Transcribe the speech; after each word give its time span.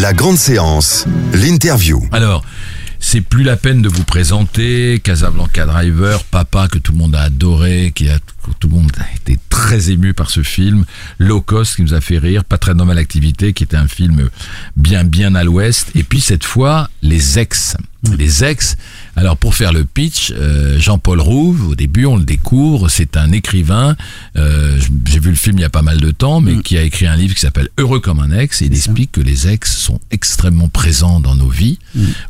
La 0.00 0.12
grande 0.12 0.38
séance, 0.38 1.06
l'interview. 1.34 2.02
Alors, 2.10 2.44
c'est 2.98 3.20
plus 3.20 3.44
la 3.44 3.56
peine 3.56 3.80
de 3.80 3.88
vous 3.88 4.02
présenter 4.02 5.00
Casablanca 5.02 5.66
Driver, 5.66 6.24
Papa 6.24 6.66
que 6.66 6.78
tout 6.78 6.90
le 6.90 6.98
monde 6.98 7.14
a 7.14 7.22
adoré, 7.22 7.92
qui 7.94 8.08
a 8.08 8.18
tout 8.58 8.68
le 8.68 8.74
monde 8.74 8.90
a 8.98 9.14
été 9.14 9.38
très 9.50 9.90
ému 9.90 10.12
par 10.12 10.30
ce 10.30 10.42
film, 10.42 10.84
Low 11.18 11.40
Cost 11.40 11.76
qui 11.76 11.82
nous 11.82 11.94
a 11.94 12.00
fait 12.00 12.18
rire, 12.18 12.44
Pas 12.44 12.58
très 12.58 12.74
normale 12.74 12.98
activité 12.98 13.52
qui 13.52 13.62
était 13.62 13.76
un 13.76 13.86
film 13.86 14.30
bien 14.76 15.04
bien 15.04 15.36
à 15.36 15.44
l'ouest, 15.44 15.92
et 15.94 16.02
puis 16.02 16.20
cette 16.20 16.44
fois 16.44 16.90
Les 17.02 17.38
Ex. 17.38 17.76
Les 18.18 18.44
Ex. 18.44 18.76
Alors 19.16 19.36
pour 19.36 19.54
faire 19.54 19.72
le 19.72 19.84
pitch, 19.84 20.32
euh, 20.36 20.78
Jean-Paul 20.80 21.20
Rouve, 21.20 21.68
au 21.68 21.74
début 21.74 22.04
on 22.06 22.16
le 22.16 22.24
découvre, 22.24 22.88
c'est 22.88 23.16
un 23.16 23.30
écrivain. 23.32 23.96
euh, 24.36 24.78
J'ai 25.06 25.20
vu 25.20 25.30
le 25.30 25.36
film 25.36 25.58
il 25.58 25.62
y 25.62 25.64
a 25.64 25.70
pas 25.70 25.82
mal 25.82 26.00
de 26.00 26.10
temps, 26.10 26.40
mais 26.40 26.56
qui 26.62 26.76
a 26.76 26.82
écrit 26.82 27.06
un 27.06 27.16
livre 27.16 27.34
qui 27.34 27.40
s'appelle 27.40 27.68
Heureux 27.78 28.00
comme 28.00 28.18
un 28.20 28.36
ex. 28.36 28.60
Et 28.62 28.66
il 28.66 28.74
explique 28.74 29.12
que 29.12 29.20
les 29.20 29.48
ex 29.48 29.76
sont 29.76 30.00
extrêmement 30.10 30.68
présents 30.68 31.20
dans 31.20 31.36
nos 31.36 31.48
vies. 31.48 31.78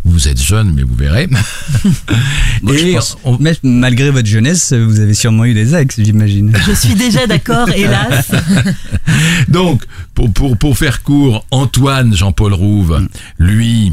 Vous 0.05 0.29
êtes 0.29 0.41
jeune, 0.41 0.73
mais 0.75 0.83
vous 0.83 0.95
verrez. 0.95 1.29
Moi, 2.63 2.75
Et 2.79 2.93
pense- 2.95 3.17
on- 3.25 3.39
Mais 3.41 3.57
malgré 3.63 4.11
votre 4.11 4.29
jeunesse, 4.29 4.73
vous 4.73 5.01
avez 5.01 5.15
sûrement 5.15 5.45
eu 5.47 5.55
des 5.55 5.75
ex, 5.75 5.99
j'imagine. 5.99 6.53
Je 6.67 6.73
suis 6.73 6.95
déjà 6.95 7.27
d'accord, 7.27 7.69
hélas. 7.77 8.31
Donc, 9.49 9.83
pour, 10.15 10.31
pour, 10.33 10.57
pour 10.57 10.77
faire 10.79 11.03
court, 11.03 11.47
Antoine 11.51 12.15
Jean-Paul 12.15 12.53
Rouve, 12.53 13.07
lui, 13.39 13.93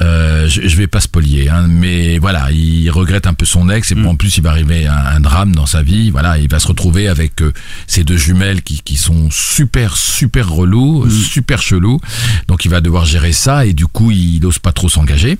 euh, 0.00 0.48
je, 0.48 0.68
je 0.68 0.76
vais 0.76 0.86
pas 0.86 1.00
spolier, 1.00 1.48
hein, 1.48 1.66
mais 1.68 2.18
voilà, 2.18 2.50
il 2.52 2.88
regrette 2.90 3.26
un 3.26 3.34
peu 3.34 3.44
son 3.46 3.68
ex 3.68 3.92
et 3.92 3.94
en 4.06 4.14
plus 4.16 4.36
il 4.36 4.42
va 4.42 4.50
arriver 4.50 4.86
un, 4.86 4.94
un 4.94 5.20
drame 5.20 5.54
dans 5.54 5.66
sa 5.66 5.82
vie. 5.82 6.10
Voilà, 6.10 6.38
il 6.38 6.48
va 6.48 6.58
se 6.60 6.68
retrouver 6.68 7.08
avec 7.08 7.42
euh, 7.42 7.52
ces 7.86 8.04
deux 8.04 8.16
jumelles 8.16 8.62
qui, 8.62 8.80
qui 8.82 8.96
sont 8.96 9.28
super 9.30 9.96
super 9.96 10.48
relous, 10.48 11.08
super 11.10 11.62
chelous. 11.62 12.00
Donc 12.46 12.64
il 12.64 12.70
va 12.70 12.80
devoir 12.80 13.04
gérer 13.04 13.32
ça 13.32 13.66
et 13.66 13.72
du 13.72 13.86
coup 13.86 14.10
il 14.10 14.40
n'ose 14.40 14.58
pas 14.58 14.72
trop 14.72 14.88
s'engager. 14.88 15.38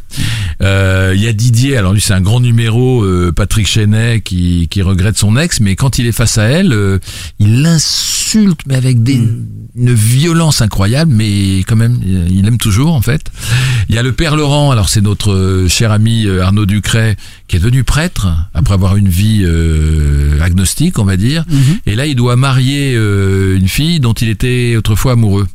Euh, 0.63 1.13
Il 1.15 1.23
y 1.23 1.29
a 1.29 1.33
Didier, 1.33 1.77
alors 1.77 1.93
lui 1.93 2.01
c'est 2.01 2.15
un 2.15 2.21
grand 2.21 2.41
numéro, 2.41 3.03
euh, 3.03 3.33
Patrick 3.35 3.67
Chenet 3.67 4.21
qui, 4.23 4.69
qui 4.69 4.83
regrette 4.83 5.17
son 5.17 5.37
ex, 5.37 5.61
mais 5.61 5.77
quand 5.77 5.99
il 5.99 6.07
est 6.07 6.13
face 6.13 6.39
à 6.39 6.45
elle, 6.45 6.73
euh, 6.73 6.99
il 7.39 7.63
l'insulte 7.63 8.61
mais 8.67 8.75
avec 8.77 9.03
des, 9.03 9.21
une 9.77 9.95
violence 9.95 10.61
incroyable, 10.61 11.13
mais 11.15 11.59
quand 11.61 11.77
même 11.77 11.99
il 12.05 12.47
aime 12.47 12.59
toujours 12.59 12.95
en 12.95 13.01
fait. 13.01 13.23
Il 13.89 13.95
y 13.95 13.99
a 13.99 14.03
le 14.03 14.13
père 14.13 14.37
Laurent, 14.37 14.48
alors 14.49 14.89
c'est 14.89 15.03
notre 15.03 15.33
euh, 15.33 15.69
cher 15.69 15.93
ami 15.93 16.27
euh, 16.27 16.43
Arnaud 16.43 16.65
Ducret 16.65 17.17
qui 17.49 17.57
est 17.57 17.59
devenu 17.59 17.85
prêtre 17.85 18.29
après 18.55 18.73
avoir 18.75 18.97
une 18.97 19.09
vie 19.09 19.43
euh, 19.45 20.41
agnostique 20.41 20.99
on 20.99 21.05
va 21.05 21.17
dire, 21.17 21.45
et 21.85 21.95
là 21.95 22.07
il 22.07 22.15
doit 22.15 22.37
marier 22.37 22.95
euh, 22.95 23.57
une 23.57 23.69
fille 23.69 24.01
dont 24.01 24.15
il 24.15 24.29
était 24.29 24.75
autrefois 24.77 25.13
amoureux. 25.13 25.47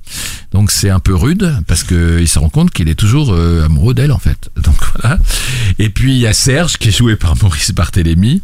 Donc 0.52 0.69
c'est 0.69 0.91
un 0.91 1.00
peu 1.00 1.16
rude 1.16 1.55
parce 1.67 1.83
que 1.83 2.19
il 2.22 2.27
se 2.27 2.38
rend 2.38 2.50
compte 2.50 2.69
qu'il 2.69 2.88
est 2.88 2.95
toujours 2.95 3.33
euh, 3.33 3.66
amoureux 3.66 3.95
d'elle 3.95 4.11
en 4.11 4.19
fait. 4.19 4.50
Donc 4.58 4.75
voilà. 5.02 5.17
Et 5.80 5.89
puis 5.89 6.13
il 6.13 6.19
y 6.19 6.28
a 6.28 6.33
Serge 6.33 6.78
qui 6.78 6.90
est 6.90 6.97
joué 6.97 7.16
par 7.16 7.35
Maurice 7.41 7.72
Barthélémy 7.72 8.41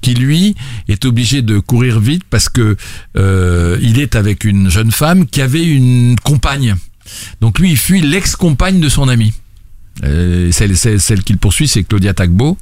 qui 0.00 0.14
lui 0.14 0.54
est 0.88 1.04
obligé 1.04 1.42
de 1.42 1.58
courir 1.58 2.00
vite 2.00 2.22
parce 2.28 2.48
que 2.48 2.76
euh, 3.16 3.78
il 3.80 4.00
est 4.00 4.16
avec 4.16 4.44
une 4.44 4.68
jeune 4.68 4.90
femme 4.90 5.26
qui 5.26 5.40
avait 5.40 5.64
une 5.64 6.16
compagne. 6.22 6.74
Donc 7.40 7.60
lui 7.60 7.70
il 7.70 7.76
fuit 7.76 8.00
l'ex-compagne 8.00 8.80
de 8.80 8.88
son 8.88 9.08
ami. 9.08 9.32
Euh, 10.04 10.52
celle, 10.52 10.76
celle, 10.76 11.00
celle 11.00 11.22
qu'il 11.22 11.38
poursuit, 11.38 11.68
c'est 11.68 11.82
Claudia 11.84 12.12
Tagbo. 12.14 12.58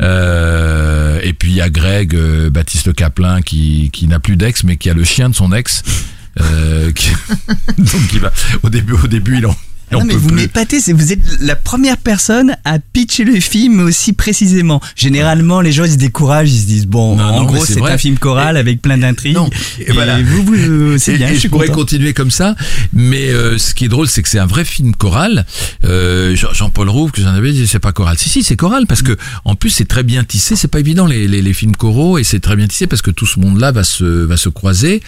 Euh, 0.00 1.20
et 1.22 1.32
puis 1.32 1.50
il 1.50 1.56
y 1.56 1.60
a 1.60 1.68
Greg 1.70 2.14
euh, 2.14 2.50
Baptiste 2.50 2.94
Caplin 2.94 3.42
qui, 3.42 3.90
qui 3.92 4.06
n'a 4.06 4.18
plus 4.20 4.36
d'ex, 4.36 4.64
mais 4.64 4.76
qui 4.76 4.88
a 4.90 4.94
le 4.94 5.04
chien 5.04 5.28
de 5.28 5.34
son 5.34 5.52
ex. 5.52 5.82
Euh, 6.40 6.92
qui- 6.92 7.10
donc 7.78 8.12
il 8.14 8.20
va 8.20 8.32
au 8.62 8.70
début, 8.70 8.94
au 8.94 9.06
début 9.06 9.38
il 9.38 9.46
en 9.46 9.54
Non 9.92 10.04
mais 10.04 10.14
vous 10.14 10.30
m'épatez, 10.30 10.78
vous 10.92 11.12
êtes 11.12 11.20
la 11.40 11.56
première 11.56 11.96
personne 11.96 12.56
à 12.64 12.78
pitcher 12.78 13.24
le 13.24 13.38
film 13.40 13.80
aussi 13.80 14.12
précisément. 14.12 14.80
Généralement, 14.96 15.60
les 15.60 15.72
gens 15.72 15.84
ils 15.84 15.92
se 15.92 15.96
découragent, 15.96 16.50
ils 16.52 16.60
se 16.60 16.66
disent 16.66 16.86
bon, 16.86 17.16
Non, 17.16 17.24
en 17.24 17.40
non, 17.40 17.44
gros 17.44 17.64
c'est 17.64 17.80
un 17.82 17.98
film 17.98 18.18
choral 18.18 18.56
Et- 18.56 18.60
avec 18.60 18.80
plein 18.82 18.98
d'intrigues. 18.98 19.36
Et, 19.78 19.90
et 19.90 19.92
voilà. 19.92 20.20
vous, 20.22 20.42
vous 20.44 20.98
c'est 20.98 21.14
Et- 21.14 21.18
bien, 21.18 21.28
et 21.28 21.34
je 21.34 21.40
suis 21.40 21.48
pourrais 21.48 21.68
continuer 21.68 22.12
comme 22.14 22.30
ça, 22.30 22.54
mais 22.92 23.28
euh, 23.30 23.58
ce 23.58 23.74
qui 23.74 23.84
est 23.84 23.88
drôle, 23.88 24.08
c'est 24.08 24.22
que 24.22 24.28
c'est 24.28 24.38
un 24.38 24.46
vrai 24.46 24.64
film 24.64 24.94
choral. 24.94 25.46
Euh, 25.84 26.34
Jean- 26.36 26.52
Jean-Paul 26.52 26.88
Rouve, 26.88 27.10
que 27.12 27.20
j'en 27.22 27.28
avais 27.34 27.52
dit, 27.52 27.66
c'est 27.66 27.78
pas 27.78 27.92
choral. 27.92 28.16
Si, 28.18 28.28
si, 28.28 28.42
c'est 28.42 28.56
choral 28.56 28.86
parce 28.86 29.02
que 29.02 29.16
en 29.44 29.54
plus 29.54 29.70
c'est 29.70 29.84
très 29.88 30.02
bien 30.02 30.24
tissé. 30.24 30.56
C'est 30.56 30.68
pas 30.68 30.80
évident 30.80 31.06
les, 31.06 31.28
les, 31.28 31.42
les 31.42 31.52
films 31.54 31.76
choraux 31.76 32.18
et 32.18 32.24
c'est 32.24 32.40
très 32.40 32.56
bien 32.56 32.66
tissé 32.66 32.86
parce 32.86 33.02
que 33.02 33.10
tout 33.10 33.26
ce 33.26 33.38
monde-là 33.40 33.72
va 33.72 33.84
se 33.84 34.04
va 34.04 34.36
se 34.36 34.48
croiser 34.48 35.02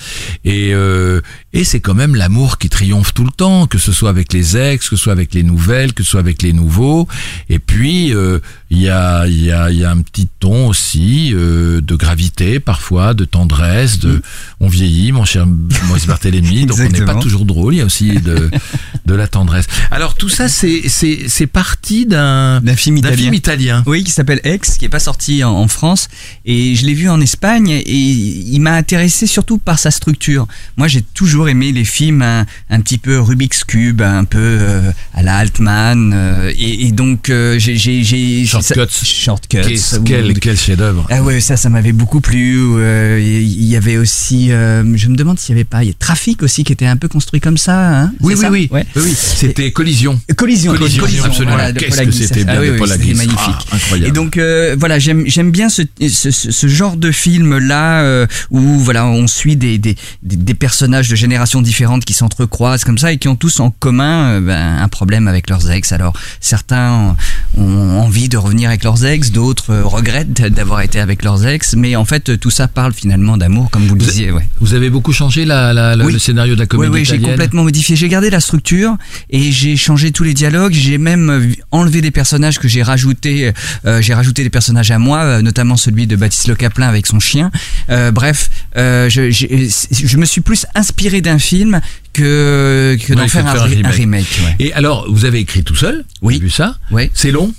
et 0.44 0.72
euh, 0.74 1.20
et 1.52 1.64
c'est 1.64 1.80
quand 1.80 1.94
même 1.94 2.14
l'amour 2.14 2.58
qui 2.58 2.68
triomphe 2.68 3.14
tout 3.14 3.24
le 3.24 3.30
temps, 3.30 3.66
que 3.66 3.78
ce 3.78 3.92
soit 3.92 4.10
avec 4.10 4.32
les 4.32 4.56
ex, 4.56 4.73
que 4.78 4.84
ce 4.84 4.96
soit 4.96 5.12
avec 5.12 5.34
les 5.34 5.42
nouvelles, 5.42 5.92
que 5.92 6.02
ce 6.02 6.10
soit 6.10 6.20
avec 6.20 6.42
les 6.42 6.52
nouveaux. 6.52 7.08
Et 7.48 7.58
puis 7.58 8.14
euh, 8.14 8.40
il 8.74 8.82
y 8.82 8.88
a 8.88 9.26
il 9.26 9.44
y 9.44 9.52
a 9.52 9.70
il 9.70 9.78
y 9.78 9.84
a 9.84 9.90
un 9.90 10.00
petit 10.02 10.28
ton 10.40 10.66
aussi 10.68 11.32
euh, 11.32 11.80
de 11.80 11.94
gravité 11.94 12.58
parfois, 12.60 13.14
de 13.14 13.24
tendresse, 13.24 13.98
de 14.00 14.20
on 14.60 14.68
vieillit, 14.68 15.12
mon 15.12 15.24
cher 15.24 15.46
Maurice 15.86 16.06
Barthélémy, 16.06 16.66
donc 16.66 16.78
on 16.80 16.88
n'est 16.88 17.04
pas 17.04 17.14
toujours 17.14 17.44
drôle. 17.44 17.74
Il 17.74 17.78
y 17.78 17.80
a 17.80 17.84
aussi 17.84 18.20
de 18.20 18.50
de 19.06 19.14
la 19.14 19.28
tendresse. 19.28 19.66
Alors 19.90 20.14
tout 20.14 20.28
ça 20.28 20.48
c'est 20.48 20.82
c'est 20.88 21.24
c'est 21.28 21.46
parti 21.46 22.06
d'un 22.06 22.60
D'un 22.60 22.76
film 22.76 22.96
italien. 22.96 23.16
film 23.16 23.34
italien. 23.34 23.82
Oui, 23.86 24.02
qui 24.04 24.10
s'appelle 24.10 24.40
Ex, 24.44 24.76
qui 24.76 24.84
est 24.86 24.88
pas 24.88 24.98
sorti 24.98 25.44
en, 25.44 25.52
en 25.52 25.68
France, 25.68 26.08
et 26.44 26.74
je 26.74 26.84
l'ai 26.86 26.94
vu 26.94 27.08
en 27.08 27.20
Espagne, 27.20 27.70
et 27.70 27.82
il 27.92 28.58
m'a 28.60 28.72
intéressé 28.74 29.26
surtout 29.26 29.58
par 29.58 29.78
sa 29.78 29.90
structure. 29.90 30.46
Moi, 30.76 30.88
j'ai 30.88 31.02
toujours 31.02 31.48
aimé 31.48 31.70
les 31.72 31.84
films 31.84 32.22
un, 32.22 32.46
un 32.70 32.80
petit 32.80 32.98
peu 32.98 33.20
Rubik's 33.20 33.62
Cube, 33.64 34.02
un 34.02 34.24
peu 34.24 34.38
euh, 34.40 34.90
à 35.14 35.22
la 35.22 35.36
Altman, 35.36 36.12
euh, 36.12 36.52
et, 36.56 36.86
et 36.86 36.92
donc 36.92 37.30
j'ai 37.30 37.76
j'ai 37.76 38.02
j'ai 38.02 38.44
Shortcuts. 38.72 39.04
Shortcuts. 39.04 39.60
Qu'est-ce- 39.62 39.96
Quel 40.04 40.32
quel 40.38 40.56
chef-d'œuvre. 40.56 41.06
Ah 41.10 41.22
ouais, 41.22 41.40
ça, 41.40 41.56
ça 41.56 41.68
m'avait 41.68 41.92
beaucoup 41.92 42.20
plu. 42.20 42.58
Euh, 42.76 43.20
Il 43.20 43.64
y 43.64 43.76
avait 43.76 43.96
aussi, 43.96 44.52
euh, 44.52 44.82
je 44.96 45.08
me 45.08 45.16
demande 45.16 45.38
s'il 45.38 45.50
y 45.54 45.58
avait 45.58 45.64
pas, 45.64 45.82
il 45.84 45.88
y 45.88 45.90
a 45.90 45.94
Trafic 45.98 46.42
aussi 46.42 46.64
qui 46.64 46.72
était 46.72 46.86
un 46.86 46.96
peu 46.96 47.08
construit 47.08 47.40
comme 47.40 47.56
ça. 47.58 48.02
Hein 48.02 48.12
Oui 48.20 48.34
oui 48.34 48.40
ça 48.40 48.50
oui. 48.50 48.68
Ouais. 48.70 48.86
oui 48.96 49.02
oui. 49.04 49.14
C'était 49.16 49.70
collision. 49.72 50.18
Collision, 50.36 50.74
Collision, 50.74 51.24
absolument. 51.24 51.54
voilà, 51.54 51.72
Qu'est-ce 51.72 52.02
que 52.02 52.10
c'était 52.10 52.44
bien 52.44 52.54
Ah 52.56 52.60
oui, 52.60 52.68
de 52.70 52.76
Paul 52.78 52.88
c'était 52.88 53.14
magnifique. 53.14 53.38
Ah, 53.38 53.76
incroyable. 53.76 54.08
Et 54.08 54.12
donc 54.12 54.36
euh, 54.36 54.76
voilà, 54.78 54.98
j'aime 54.98 55.24
j'aime 55.26 55.50
bien 55.50 55.68
ce, 55.68 55.82
ce, 56.08 56.66
genre 56.68 56.96
de 56.96 57.10
film 57.10 57.58
là 57.58 58.26
où 58.50 58.60
voilà 58.78 59.06
on 59.06 59.26
suit 59.26 59.56
des, 59.56 59.78
des, 59.78 59.96
des, 60.22 60.54
personnages 60.54 61.08
de 61.08 61.16
générations 61.16 61.62
différentes 61.62 62.04
qui 62.04 62.12
s'entrecroisent 62.12 62.84
comme 62.84 62.98
ça 62.98 63.12
et 63.12 63.18
qui 63.18 63.28
ont 63.28 63.36
tous 63.36 63.60
en 63.60 63.70
commun 63.70 64.34
euh, 64.34 64.40
ben, 64.40 64.78
un 64.82 64.88
problème 64.88 65.28
avec 65.28 65.50
leurs 65.50 65.70
ex. 65.70 65.92
Alors 65.92 66.14
certains 66.40 67.16
ont 67.56 68.00
envie 68.00 68.28
de 68.28 68.36
revenir 68.36 68.53
avec 68.62 68.84
leurs 68.84 69.04
ex, 69.04 69.30
d'autres 69.32 69.70
euh, 69.70 69.84
regrettent 69.84 70.32
d'avoir 70.32 70.80
été 70.82 71.00
avec 71.00 71.22
leurs 71.24 71.44
ex, 71.46 71.74
mais 71.74 71.96
en 71.96 72.04
fait 72.04 72.38
tout 72.38 72.50
ça 72.50 72.68
parle 72.68 72.92
finalement 72.92 73.36
d'amour 73.36 73.70
comme 73.70 73.86
vous 73.86 73.94
le 73.96 74.00
Vous- 74.02 74.06
disiez. 74.10 74.30
Ouais. 74.30 74.46
Vous 74.60 74.74
avez 74.74 74.90
beaucoup 74.90 75.12
changé 75.12 75.44
la, 75.44 75.72
la- 75.72 75.96
la- 75.96 76.04
Oui. 76.04 76.12
le 76.12 76.18
scénario 76.18 76.54
de 76.54 76.60
la 76.60 76.64
Oui, 76.64 76.68
comédie 76.68 76.92
oui, 76.92 76.98
j'ai 77.04 77.14
italienne 77.16 77.30
complètement 77.32 77.62
modifié. 77.64 77.96
J'ai 77.96 78.08
gardé 78.08 78.30
la 78.30 78.40
structure 78.40 78.96
et 79.30 79.50
j'ai 79.52 79.76
changé 79.76 80.12
tous 80.12 80.22
les 80.24 80.34
dialogues. 80.34 80.72
J'ai 80.74 80.98
même 80.98 81.30
euh, 81.30 81.52
enlevé 81.70 82.00
des 82.00 82.10
personnages 82.10 82.58
que 82.58 82.68
j'ai 82.68 82.82
rajouté. 82.82 83.52
euh, 83.86 84.00
j'ai 84.00 84.14
rajouté 84.14 84.42
des 84.44 84.50
personnages 84.50 84.90
à 84.90 84.98
moi, 84.98 85.18
euh, 85.24 85.42
notamment 85.42 85.76
celui 85.76 86.06
de 86.06 86.16
Baptiste 86.16 86.48
Le 86.48 86.54
Caplin 86.54 86.88
avec 86.88 87.06
son 87.06 87.20
chien. 87.20 87.50
Euh, 87.90 88.10
bref, 88.12 88.50
euh, 88.76 89.08
je, 89.10 89.30
j'ai- 89.30 89.68
je 89.90 90.16
me 90.16 90.24
suis 90.24 90.40
plus 90.40 90.66
inspiré 90.74 91.20
d'un 91.20 91.38
film 91.38 91.80
que, 92.12 92.96
que 93.06 93.12
d'en 93.14 93.26
faire, 93.28 93.46
un, 93.46 93.52
faire 93.52 93.62
un 93.64 93.66
re- 93.68 93.86
un 93.86 93.90
remake. 93.90 94.26
ouais. 94.44 94.54
Et 94.60 94.72
alors, 94.72 95.06
vous 95.10 95.24
avez 95.24 95.40
écrit 95.40 95.64
tout 95.64 95.74
seul 95.74 96.04
Oui. 96.22 96.34
J'ai 96.34 96.40
vu 96.40 96.50
ça 96.50 96.76
Ouais. 96.90 97.10
C'est 97.14 97.30
long 97.32 97.52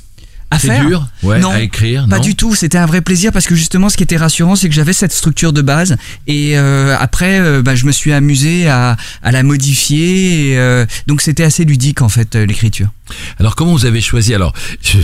À 0.52 0.60
C'est 0.60 0.68
faire 0.68 0.86
dur. 0.86 1.08
Ouais, 1.24 1.40
Non, 1.40 1.52
à 1.52 1.62
écrire 1.62 2.06
Pas 2.08 2.18
non. 2.18 2.22
du 2.24 2.36
tout, 2.36 2.54
c'était 2.56 2.78
un 2.78 2.86
vrai 2.86 3.02
plaisir 3.02 3.32
parce 3.32 3.46
que 3.48 3.56
justement 3.56 3.90
ce 3.90 3.98
qui 3.98 4.04
était 4.04 4.16
rassurant 4.18 4.56
c'est 4.56 4.70
que 4.70 4.76
j'avais 4.76 4.94
cette 4.94 5.12
structure 5.12 5.52
de 5.54 5.62
base. 5.62 5.98
Et 6.28 6.58
euh, 6.58 6.96
après 7.00 7.40
euh, 7.40 7.62
bah, 7.62 7.76
je 7.76 7.86
me 7.86 7.92
suis 7.92 8.14
amusé 8.14 8.68
à, 8.68 8.96
à 9.24 9.32
la 9.32 9.44
modifier 9.44 10.52
et, 10.52 10.58
euh, 10.60 10.86
donc 11.08 11.22
c'était 11.22 11.44
assez 11.44 11.66
ludique 11.66 12.02
en 12.02 12.10
fait 12.10 12.36
euh, 12.36 12.46
l'écriture. 12.46 12.90
Alors 13.40 13.56
comment 13.56 13.74
vous 13.74 13.86
avez 13.86 14.02
choisi? 14.02 14.34
Alors, 14.34 14.54
je- 14.82 14.98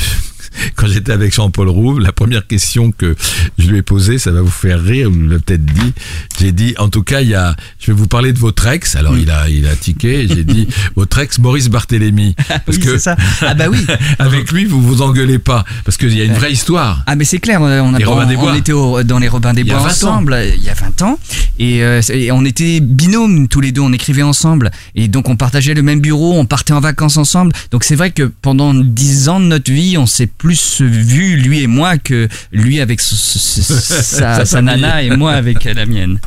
quand 0.76 0.88
j'étais 0.88 1.12
avec 1.12 1.34
Jean-Paul 1.34 1.70
Rouve, 1.70 2.00
la 2.00 2.12
première 2.12 2.46
question 2.48 2.92
que 2.92 3.16
je 3.58 3.68
lui 3.70 3.78
ai 3.80 3.82
posée, 3.82 4.18
ça 4.18 4.32
va 4.32 4.42
vous 4.42 4.50
faire 4.50 4.82
rire, 4.82 5.10
vous 5.10 5.22
l'avez 5.22 5.40
peut-être 5.42 5.66
dit. 5.66 5.94
J'ai 6.40 6.52
dit, 6.52 6.74
en 6.78 6.90
tout 6.90 7.04
cas, 7.04 7.22
il 7.22 7.30
y 7.30 7.36
a, 7.36 7.56
je 7.80 7.88
vais 7.88 7.94
vous 7.98 8.08
parler 8.08 8.34
de 8.34 8.40
votre 8.40 8.66
ex. 8.68 8.96
Alors 8.96 9.18
il 9.18 9.30
a, 9.30 9.50
il 9.50 9.68
a 9.68 9.76
tiqué. 9.76 10.28
J'ai 10.28 10.44
dit 10.44 10.68
votre 10.96 11.20
ex 11.20 11.40
Maurice 11.40 11.70
Barthélémy, 11.70 12.36
parce 12.48 12.62
Oui, 12.78 12.80
que 12.80 12.92
c'est 12.92 13.00
ça. 13.00 13.16
Ah 13.42 13.54
bah 13.54 13.66
oui. 13.70 13.86
avec 14.20 14.52
lui 14.52 14.66
vous 14.66 14.82
vous 14.82 15.02
engueulez 15.02 15.40
pas, 15.40 15.64
parce 15.86 15.98
qu'il 15.98 16.16
y 16.18 16.22
a 16.22 16.26
une 16.26 16.34
vraie 16.34 16.52
histoire. 16.52 17.04
Ah 17.08 17.16
mais 17.16 17.26
c'est 17.26 17.40
clair, 17.40 17.62
on, 17.62 17.66
a- 17.66 17.98
Les 17.98 18.06
on- 18.06 18.10
Robins 18.12 18.26
des 18.26 18.36
on 18.36 18.42
Bois. 18.42 18.58
était 18.58 18.72
au- 18.74 19.04
dans 19.04 19.20
les 19.20 19.28
Robins 19.28 19.54
des 19.54 19.62
a 19.62 19.66
Bois 19.66 19.78
20 19.78 19.84
ans. 19.84 19.88
ensemble 19.90 20.38
il 20.56 20.64
y 20.64 20.70
a 20.70 20.74
20 20.74 21.02
ans 21.04 21.20
et, 21.60 21.84
euh, 21.84 22.02
et 22.14 22.32
on 22.32 22.44
était 22.46 22.80
binômes 22.80 23.48
tous 23.48 23.62
les 23.62 23.72
deux, 23.72 23.82
on 23.82 23.94
écrivait 23.94 24.22
ensemble 24.22 24.72
et 24.96 25.08
donc 25.08 25.30
on 25.30 25.36
partageait 25.36 25.74
le 25.74 25.82
même 25.82 26.00
bureau, 26.02 26.34
on 26.38 26.46
partait 26.46 26.74
en 26.74 26.80
vacances 26.80 27.18
ensemble. 27.18 27.52
Donc 27.72 27.84
c'est 27.84 27.96
vrai 27.96 28.12
que 28.12 28.32
pendant 28.42 28.74
10 28.74 29.30
ans 29.30 29.40
de 29.40 29.46
notre 29.46 29.72
vie, 29.72 29.98
on 29.98 30.06
s'est 30.06 30.28
plus 30.42 30.82
vu 30.82 31.36
lui 31.38 31.62
et 31.62 31.68
moi 31.68 31.98
que 32.00 32.28
lui 32.52 32.80
avec 32.82 33.00
sa, 33.02 34.44
Sa 34.46 34.62
nana 34.62 35.04
et 35.04 35.16
moi 35.16 35.34
avec 35.34 35.66
la 35.66 35.86
mienne. 35.86 36.20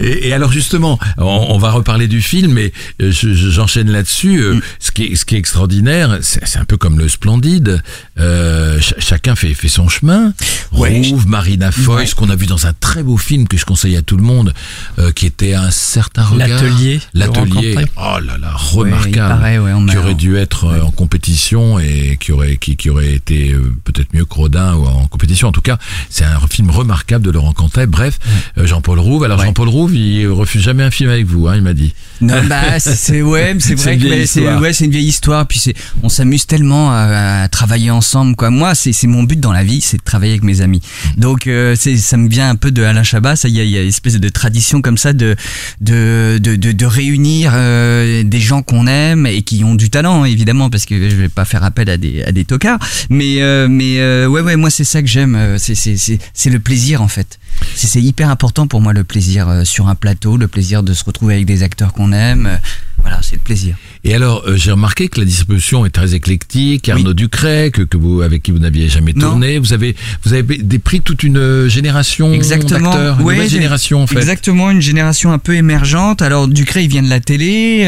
Et, 0.00 0.28
et 0.28 0.32
alors 0.34 0.52
justement, 0.52 0.98
on, 1.16 1.24
on 1.24 1.58
va 1.58 1.70
reparler 1.70 2.08
du 2.08 2.20
film, 2.20 2.52
mais 2.52 2.72
euh, 3.00 3.10
je- 3.10 3.32
je- 3.32 3.50
j'enchaîne 3.50 3.90
là-dessus. 3.90 4.38
Euh, 4.42 4.60
Ce, 4.78 4.90
qui 4.90 5.04
est, 5.04 5.16
ce 5.16 5.24
qui 5.24 5.34
est 5.34 5.38
extraordinaire, 5.38 6.18
c'est 6.20 6.46
c'est 6.46 6.58
un 6.58 6.64
peu 6.66 6.76
comme 6.76 6.98
le 6.98 7.08
Splendide. 7.08 7.82
Euh, 8.18 8.74
ch- 8.80 8.94
chacun 8.98 9.36
fait, 9.36 9.54
fait 9.54 9.68
son 9.68 9.88
chemin. 9.88 10.32
Ouais. 10.72 11.02
Rouve, 11.10 11.26
Marina 11.26 11.70
Foy, 11.72 11.96
Ouais. 11.96 12.06
ce 12.06 12.14
qu'on 12.14 12.30
a 12.30 12.36
vu 12.36 12.46
dans 12.46 12.66
un 12.66 12.72
très 12.72 13.02
beau 13.02 13.16
film 13.16 13.46
que 13.48 13.56
je 13.56 13.64
conseille 13.64 13.96
à 13.96 14.02
tout 14.02 14.16
le 14.16 14.22
monde, 14.22 14.52
euh, 14.98 15.12
qui 15.12 15.26
était 15.26 15.54
un 15.54 15.70
certain 15.70 16.24
regard. 16.24 16.48
L'atelier, 16.48 17.00
L'atelier. 17.14 17.76
Oh 17.96 18.18
là 18.20 18.36
là, 18.38 18.52
remarquable. 18.54 19.28
paraît, 19.28 19.58
ouais, 19.58 19.72
on 19.72 19.80
m'a- 19.80 19.92
qui 19.92 19.98
aurait 19.98 20.14
dû 20.14 20.36
être 20.36 20.64
euh, 20.64 20.82
en 20.82 20.90
compétition 20.90 21.78
et 21.78 22.16
qui 22.20 22.32
aurait 22.32 22.56
qui, 22.56 22.76
qui 22.76 22.90
aurait 22.90 23.12
été 23.14 23.52
euh, 23.52 23.74
peut-être 23.84 24.12
mieux 24.14 24.24
que 24.24 24.34
Rodin 24.34 24.74
ou 24.74 24.86
en 24.86 25.06
compétition. 25.06 25.48
En 25.48 25.52
tout 25.52 25.60
cas, 25.62 25.78
c'est 26.10 26.24
un 26.24 26.38
film 26.50 26.70
remarquable 26.70 27.24
de 27.24 27.30
Laurent 27.30 27.52
Cantet. 27.52 27.86
Bref, 27.86 28.18
Jean-Paul 28.56 28.98
Rouve. 28.98 29.24
Alors. 29.24 29.42
Jean-Paul 29.42 29.68
Rouve, 29.68 29.94
il 29.94 30.26
refuse 30.28 30.62
jamais 30.62 30.82
un 30.82 30.90
film 30.90 31.10
avec 31.10 31.26
vous, 31.26 31.46
hein, 31.48 31.54
il 31.56 31.62
m'a 31.62 31.72
dit. 31.74 31.94
Non, 32.20 32.34
bah 32.48 32.78
c'est- 32.80 33.22
ouais, 33.22 33.56
c'est 33.60 33.74
vrai 33.76 33.96
que 33.96 34.26
c'est 34.26 34.56
ouais, 34.58 34.72
c'est 34.72 34.84
une 34.86 34.90
vieille 34.90 35.06
histoire. 35.06 35.46
Puis 35.46 35.58
c'est, 35.60 35.74
on 36.02 36.08
s'amuse 36.08 36.46
tellement 36.46 36.90
à, 36.92 37.42
à 37.44 37.48
travailler 37.48 37.90
ensemble, 37.90 38.07
Moi, 38.14 38.74
c'est 38.74 39.06
mon 39.06 39.22
but 39.22 39.40
dans 39.40 39.52
la 39.52 39.64
vie, 39.64 39.80
c'est 39.80 39.98
de 39.98 40.02
travailler 40.02 40.32
avec 40.32 40.44
mes 40.44 40.60
amis. 40.60 40.80
Donc 41.16 41.46
euh, 41.46 41.74
ça 41.74 42.16
me 42.16 42.28
vient 42.28 42.48
un 42.48 42.56
peu 42.56 42.70
de 42.70 42.82
Alain 42.82 43.02
Chabat. 43.02 43.34
Il 43.44 43.50
y 43.50 43.78
a, 43.78 43.82
une 43.82 43.88
espèce 43.88 44.18
de 44.18 44.28
tradition 44.28 44.80
comme 44.80 44.98
ça 44.98 45.12
de 45.12 45.36
de 45.80 46.38
de, 46.38 46.56
de, 46.56 46.86
réunir 46.86 47.52
euh, 47.54 48.22
des 48.22 48.40
gens 48.40 48.62
qu'on 48.62 48.86
aime 48.86 49.26
et 49.26 49.42
qui 49.42 49.64
ont 49.64 49.74
du 49.74 49.90
talent, 49.90 50.24
évidemment, 50.24 50.70
parce 50.70 50.84
que 50.86 51.10
je 51.10 51.16
vais 51.16 51.28
pas 51.28 51.44
faire 51.44 51.64
appel 51.64 51.90
à 51.90 51.96
des 51.96 52.22
à 52.22 52.32
des 52.32 52.44
tocards. 52.44 52.78
Mais 53.10 53.42
euh, 53.42 53.68
mais 53.68 53.98
euh, 53.98 54.26
ouais 54.26 54.40
ouais, 54.40 54.56
moi 54.56 54.70
c'est 54.70 54.84
ça 54.84 55.02
que 55.02 55.08
j'aime. 55.08 55.56
C'est 55.58 56.50
le 56.50 56.58
plaisir 56.60 57.02
en 57.02 57.08
fait. 57.08 57.38
C'est 57.74 58.02
hyper 58.02 58.30
important 58.30 58.66
pour 58.66 58.80
moi 58.80 58.92
le 58.92 59.04
plaisir 59.04 59.62
sur 59.64 59.88
un 59.88 59.94
plateau, 59.94 60.36
le 60.36 60.48
plaisir 60.48 60.82
de 60.82 60.92
se 60.92 61.04
retrouver 61.04 61.34
avec 61.34 61.46
des 61.46 61.62
acteurs 61.62 61.92
qu'on 61.92 62.12
aime. 62.12 62.58
Voilà, 63.00 63.20
c'est 63.22 63.36
le 63.36 63.40
plaisir. 63.42 63.76
Et 64.04 64.14
alors, 64.14 64.44
euh, 64.46 64.56
j'ai 64.56 64.70
remarqué 64.70 65.08
que 65.08 65.18
la 65.20 65.24
distribution 65.26 65.84
est 65.86 65.90
très 65.90 66.14
éclectique. 66.14 66.88
Arnaud 66.88 67.14
Ducret, 67.14 67.70
que, 67.72 67.82
que 67.82 67.96
vous, 67.96 68.22
avec 68.22 68.42
qui 68.42 68.50
vous 68.50 68.58
n'aviez 68.58 68.88
jamais 68.88 69.12
Non. 69.14 69.30
tourné, 69.30 69.58
vous 69.58 69.72
avez, 69.72 69.96
vous 70.24 70.32
avez 70.32 70.42
des 70.42 70.78
prix 70.78 71.00
toute 71.00 71.22
une 71.22 71.38
euh, 71.38 71.68
génération 71.68 72.32
Exactement. 72.32 72.90
d'acteurs, 72.90 73.20
une 73.20 73.26
Ouais, 73.26 73.34
nouvelle 73.34 73.48
j'ai- 73.50 73.56
génération 73.56 74.02
en 74.02 74.06
fait. 74.06 74.16
Exactement, 74.16 74.70
une 74.70 74.80
génération 74.82 75.32
un 75.32 75.38
peu 75.38 75.54
émergente. 75.54 76.22
Alors 76.22 76.48
Ducré, 76.48 76.84
il 76.84 76.88
vient 76.90 77.02
de 77.02 77.10
la 77.10 77.20
télé. 77.20 77.84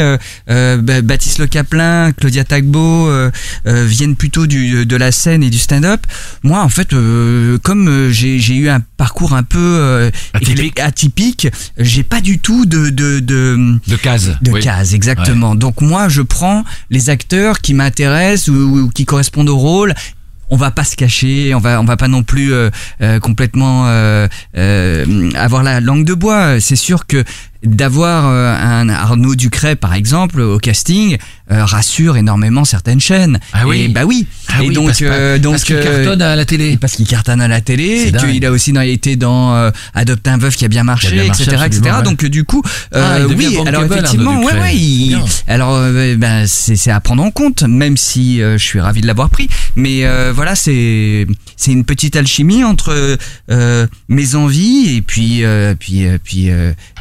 euh, 0.48 0.76
Baptiste 1.02 1.38
Le 1.38 1.46
Caplin, 1.46 2.12
Claudia 2.12 2.44
Tagbo 2.44 3.08
viennent 3.66 4.16
plutôt 4.16 4.46
du, 4.46 4.86
de 4.86 4.96
la 4.96 5.12
scène 5.12 5.42
et 5.42 5.50
du 5.50 5.58
stand-up. 5.58 6.00
Moi, 6.42 6.60
en 6.62 6.68
fait, 6.68 6.88
comme 7.62 8.08
j'ai 8.10 8.38
j'ai 8.38 8.54
eu 8.56 8.68
un 8.68 8.80
parcours 8.96 9.32
un 9.34 9.42
peu 9.42 10.10
Atypique. 10.34 10.78
atypique, 10.80 11.48
j'ai 11.78 12.02
pas 12.02 12.20
du 12.20 12.38
tout 12.38 12.66
de 12.66 12.90
de, 12.90 13.20
de 13.20 13.78
De 13.86 13.96
cases. 13.96 14.30
de 14.42 14.50
oui. 14.50 14.60
cases, 14.60 14.92
exactement. 15.00 15.54
Donc 15.54 15.80
moi, 15.80 16.08
je 16.08 16.22
prends 16.22 16.64
les 16.90 17.08
acteurs 17.08 17.60
qui 17.60 17.72
m'intéressent 17.74 18.48
ou, 18.48 18.80
ou 18.80 18.88
qui 18.90 19.04
correspondent 19.06 19.48
au 19.48 19.56
rôle. 19.56 19.94
On 20.52 20.56
va 20.56 20.72
pas 20.72 20.84
se 20.84 20.96
cacher, 20.96 21.54
on 21.54 21.60
va 21.60 21.80
on 21.80 21.84
va 21.84 21.96
pas 21.96 22.08
non 22.08 22.24
plus 22.24 22.52
euh, 22.52 22.70
euh, 23.00 23.20
complètement 23.20 23.86
euh, 23.86 24.26
euh, 24.56 25.30
avoir 25.36 25.62
la 25.62 25.78
langue 25.80 26.04
de 26.04 26.14
bois. 26.14 26.60
C'est 26.60 26.76
sûr 26.88 27.06
que 27.06 27.24
d'avoir 27.62 28.26
euh, 28.26 28.54
un 28.54 28.88
Arnaud 28.88 29.34
Ducret 29.34 29.76
par 29.76 29.94
exemple 29.94 30.40
au 30.40 30.58
casting 30.58 31.18
euh, 31.52 31.64
rassure 31.64 32.16
énormément 32.16 32.64
certaines 32.64 33.00
chaînes. 33.00 33.38
Ah 33.52 33.66
oui. 33.66 33.82
Et 33.82 33.88
bah 33.88 34.04
oui. 34.04 34.26
Ah 34.48 34.62
et 34.62 34.68
oui, 34.68 34.74
donc 34.74 34.86
parce, 34.86 35.00
euh, 35.02 35.38
parce 35.38 35.42
donc 35.42 35.64
qu'il 35.64 35.76
euh, 35.76 35.82
cartonne 36.04 36.22
à 36.22 36.36
la 36.36 36.44
télé. 36.44 36.76
parce 36.80 36.94
qu'il 36.94 37.06
cartonne 37.06 37.40
à 37.40 37.48
la 37.48 37.60
télé, 37.60 38.08
et 38.08 38.12
qu'il 38.12 38.44
a 38.46 38.50
aussi 38.50 38.72
dans- 38.72 38.80
été 38.80 39.16
dans 39.16 39.54
euh, 39.54 39.70
Adopte 39.94 40.26
un 40.28 40.38
veuf 40.38 40.56
qui 40.56 40.64
a 40.64 40.68
bien 40.68 40.84
marché, 40.84 41.10
bien 41.12 41.26
marché, 41.26 41.42
etc., 41.44 41.62
etc. 41.66 41.82
ouais. 41.98 42.02
Donc 42.02 42.24
euh, 42.24 42.28
du 42.28 42.44
coup, 42.44 42.62
Ah, 42.92 43.16
euh, 43.16 43.28
oui, 43.36 43.58
alors 43.66 43.84
effectivement, 43.84 44.38
ouais, 44.42 44.52
ouais, 44.52 44.76
il- 44.76 45.18
alors 45.46 45.78
ben 46.16 46.46
c'est 46.46 46.76
c'est 46.76 46.90
à 46.90 47.00
prendre 47.00 47.22
en 47.22 47.30
compte, 47.30 47.62
même 47.64 47.96
si 47.96 48.40
euh, 48.42 48.56
je 48.58 48.64
suis 48.64 48.80
ravi 48.80 49.00
de 49.00 49.06
l'avoir 49.06 49.28
pris. 49.30 49.48
Mais 49.76 50.04
euh, 50.04 50.32
voilà, 50.34 50.54
c'est 50.54 51.26
c'est 51.56 51.72
une 51.72 51.84
petite 51.84 52.16
alchimie 52.16 52.64
entre 52.64 53.18
euh, 53.50 53.86
mes 54.08 54.34
envies 54.34 54.96
et 54.96 55.02
puis 55.02 55.44
euh, 55.44 55.74
puis 55.78 56.06
euh, 56.06 56.16
puis 56.22 56.50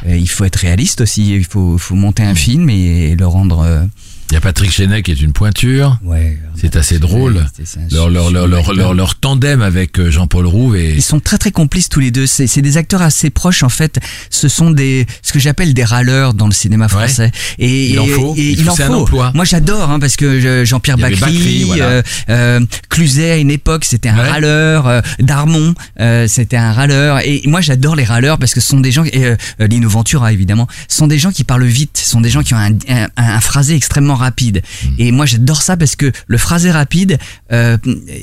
il 0.08 0.28
faut 0.28 0.44
être 0.50 0.56
réaliste 0.56 1.00
aussi. 1.00 1.34
Il 1.34 1.44
faut 1.44 1.78
faut 1.78 1.94
monter 1.94 2.24
un 2.24 2.34
film 2.34 2.68
et, 2.68 3.14
le 3.16 3.26
rendre. 3.26 3.88
Il 4.30 4.34
y 4.34 4.36
a 4.36 4.40
Patrick 4.40 4.70
Chenet 4.70 5.02
qui 5.02 5.10
est 5.10 5.20
une 5.20 5.32
pointure. 5.32 5.98
ouais. 6.04 6.38
C'est 6.54 6.76
assez 6.76 6.98
drôle. 6.98 7.38
Un 7.38 7.88
Leur, 7.90 8.10
leur, 8.10 8.30
leur, 8.30 8.92
leur, 8.94 9.14
tandem 9.14 9.62
avec 9.62 9.98
euh, 9.98 10.10
Jean-Paul 10.10 10.44
Rouve 10.46 10.76
et 10.76 10.92
Ils 10.94 11.02
sont 11.02 11.18
très 11.18 11.38
très 11.38 11.52
complices 11.52 11.88
tous 11.88 12.00
les 12.00 12.10
deux. 12.10 12.26
C'est 12.26 12.46
c'est 12.46 12.60
des 12.60 12.76
acteurs 12.76 13.00
assez 13.00 13.30
proches 13.30 13.62
en 13.62 13.70
fait. 13.70 13.98
Ce 14.28 14.46
sont 14.48 14.70
des 14.70 15.06
ce 15.22 15.32
que 15.32 15.38
j'appelle 15.38 15.72
des 15.72 15.84
râleurs 15.84 16.34
dans 16.34 16.44
le 16.46 16.52
cinéma 16.52 16.88
français. 16.88 17.32
Et 17.58 17.88
Il 17.92 17.98
en 17.98 18.06
faut. 18.06 18.34
et 18.36 18.50
Il 18.58 18.68
en 18.68 18.74
un 18.74 18.76
faut. 18.76 18.92
emploi. 18.92 19.32
Moi 19.34 19.46
j'adore 19.46 19.88
hein, 19.90 19.98
parce 19.98 20.16
que 20.16 20.38
je- 20.38 20.64
Jean-Pierre 20.66 20.98
Bacry, 20.98 21.18
Bacri, 21.18 21.64
voilà. 21.64 21.84
euh, 21.84 22.02
euh, 22.28 22.60
Cluzet 22.90 23.30
à 23.30 23.36
une 23.38 23.50
époque 23.50 23.86
c'était 23.86 24.10
un 24.10 24.18
Ouais. 24.18 24.28
râleur. 24.28 24.86
euh, 24.86 25.00
Darmon 25.18 25.74
euh, 26.00 26.28
c'était 26.28 26.58
un 26.58 26.72
râleur. 26.72 27.20
Et 27.24 27.40
moi 27.46 27.62
j'adore 27.62 27.96
les 27.96 28.04
râleurs 28.04 28.36
parce 28.38 28.52
que 28.52 28.60
ce 28.60 28.68
sont 28.68 28.80
des 28.80 28.92
gens 28.92 29.04
et 29.04 29.34
Lino 29.58 29.88
Ventura 29.88 30.30
évidemment. 30.30 30.68
Ce 30.88 30.98
sont 30.98 31.06
des 31.06 31.18
gens 31.18 31.30
qui 31.32 31.44
parlent 31.44 31.64
vite. 31.64 31.96
Ce 32.04 32.10
sont 32.10 32.20
des 32.20 32.28
gens 32.28 32.42
qui 32.42 32.52
ont 32.52 32.58
un, 32.58 32.72
un, 32.90 33.08
un 33.16 33.40
phrasé 33.40 33.74
extrêmement 33.74 34.16
rapide. 34.20 34.62
Et 34.98 35.12
moi 35.12 35.26
j'adore 35.26 35.62
ça 35.62 35.76
parce 35.76 35.96
que 35.96 36.12
le 36.26 36.38
phrasé 36.38 36.70
rapide 36.70 37.18
euh, 37.52 37.76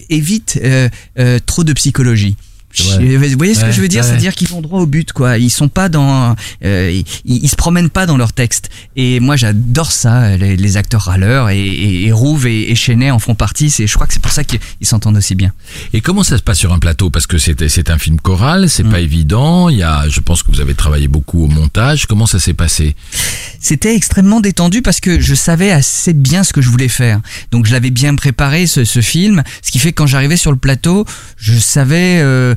évite 0.10 0.60
euh, 0.64 0.90
euh, 1.20 1.40
trop 1.46 1.64
de 1.64 1.74
psychologie. 1.74 2.38
Vous 2.84 3.38
voyez 3.38 3.54
ce 3.54 3.62
Ouais, 3.62 3.68
que 3.68 3.72
je 3.72 3.82
veux 3.82 3.88
dire? 3.88 4.04
ouais. 4.04 4.08
C'est-à-dire 4.10 4.36
qu'ils 4.36 4.48
vont 4.48 4.62
droit 4.62 4.80
au 4.82 4.86
but, 4.86 5.12
quoi. 5.14 5.38
Ils 5.38 5.50
sont 5.50 5.68
pas 5.70 5.90
dans, 5.90 6.36
euh, 6.64 7.02
ils, 7.26 7.44
ils 7.44 7.50
se 7.50 7.56
promènent 7.56 7.90
pas 7.90 8.06
dans 8.06 8.18
leur 8.18 8.34
texte. 8.34 8.70
Et 8.96 9.20
moi, 9.20 9.36
j'adore 9.36 9.92
ça, 9.92 10.38
les, 10.38 10.56
les 10.56 10.78
acteurs 10.78 11.02
râleurs 11.04 11.50
et, 11.50 11.60
et, 11.60 12.06
et 12.08 12.12
Rouve 12.12 12.48
et, 12.48 12.72
et 12.72 12.76
Chenet 12.76 13.12
en 13.12 13.20
font 13.20 13.36
partie. 13.36 13.70
C'est, 13.70 13.88
je 13.88 13.94
crois 13.96 14.08
que 14.08 14.14
c'est 14.14 14.22
pour 14.22 14.32
ça 14.32 14.44
qu'ils 14.44 14.60
ils 14.82 14.88
s'entendent 14.88 15.18
aussi 15.18 15.36
bien. 15.36 15.54
Et 15.94 16.02
comment 16.02 16.24
ça 16.24 16.38
se 16.38 16.44
passe 16.44 16.60
sur 16.60 16.74
un 16.74 16.80
plateau? 16.80 17.10
Parce 17.10 17.28
que 17.28 17.38
c'est 17.38 17.90
un 17.90 17.98
film 17.98 18.20
choral, 18.20 18.70
c'est 18.70 18.84
Mm. 18.84 18.90
pas 18.92 19.00
évident. 19.00 19.70
Il 19.70 19.78
y 19.78 19.84
a, 19.84 20.08
je 20.10 20.20
pense 20.20 20.44
que 20.44 20.52
vous 20.52 20.62
avez 20.62 20.74
travaillé 20.76 21.08
beaucoup 21.08 21.44
au 21.44 21.48
montage. 21.48 22.06
Comment 22.06 22.26
ça 22.26 22.40
s'est 22.40 22.54
passé? 22.54 22.96
C'était 23.60 23.96
extrêmement 23.96 24.40
détendu 24.40 24.82
parce 24.82 25.00
que 25.00 25.20
je 25.20 25.36
savais 25.36 25.72
assez 25.72 26.14
bien 26.14 26.44
ce 26.44 26.54
que 26.54 26.62
je 26.62 26.70
voulais 26.70 26.88
faire. 26.88 27.20
Donc 27.52 27.66
je 27.66 27.72
l'avais 27.72 27.90
bien 27.90 28.16
préparé 28.16 28.68
ce, 28.68 28.86
ce 28.86 29.02
film, 29.02 29.44
ce 29.62 29.72
qui 29.72 29.80
fait 29.80 29.92
que 29.92 29.96
quand 29.98 30.08
j'arrivais 30.08 30.38
sur 30.38 30.52
le 30.52 30.58
plateau, 30.58 31.06
je 31.38 31.58
savais 31.58 32.20
euh, 32.22 32.56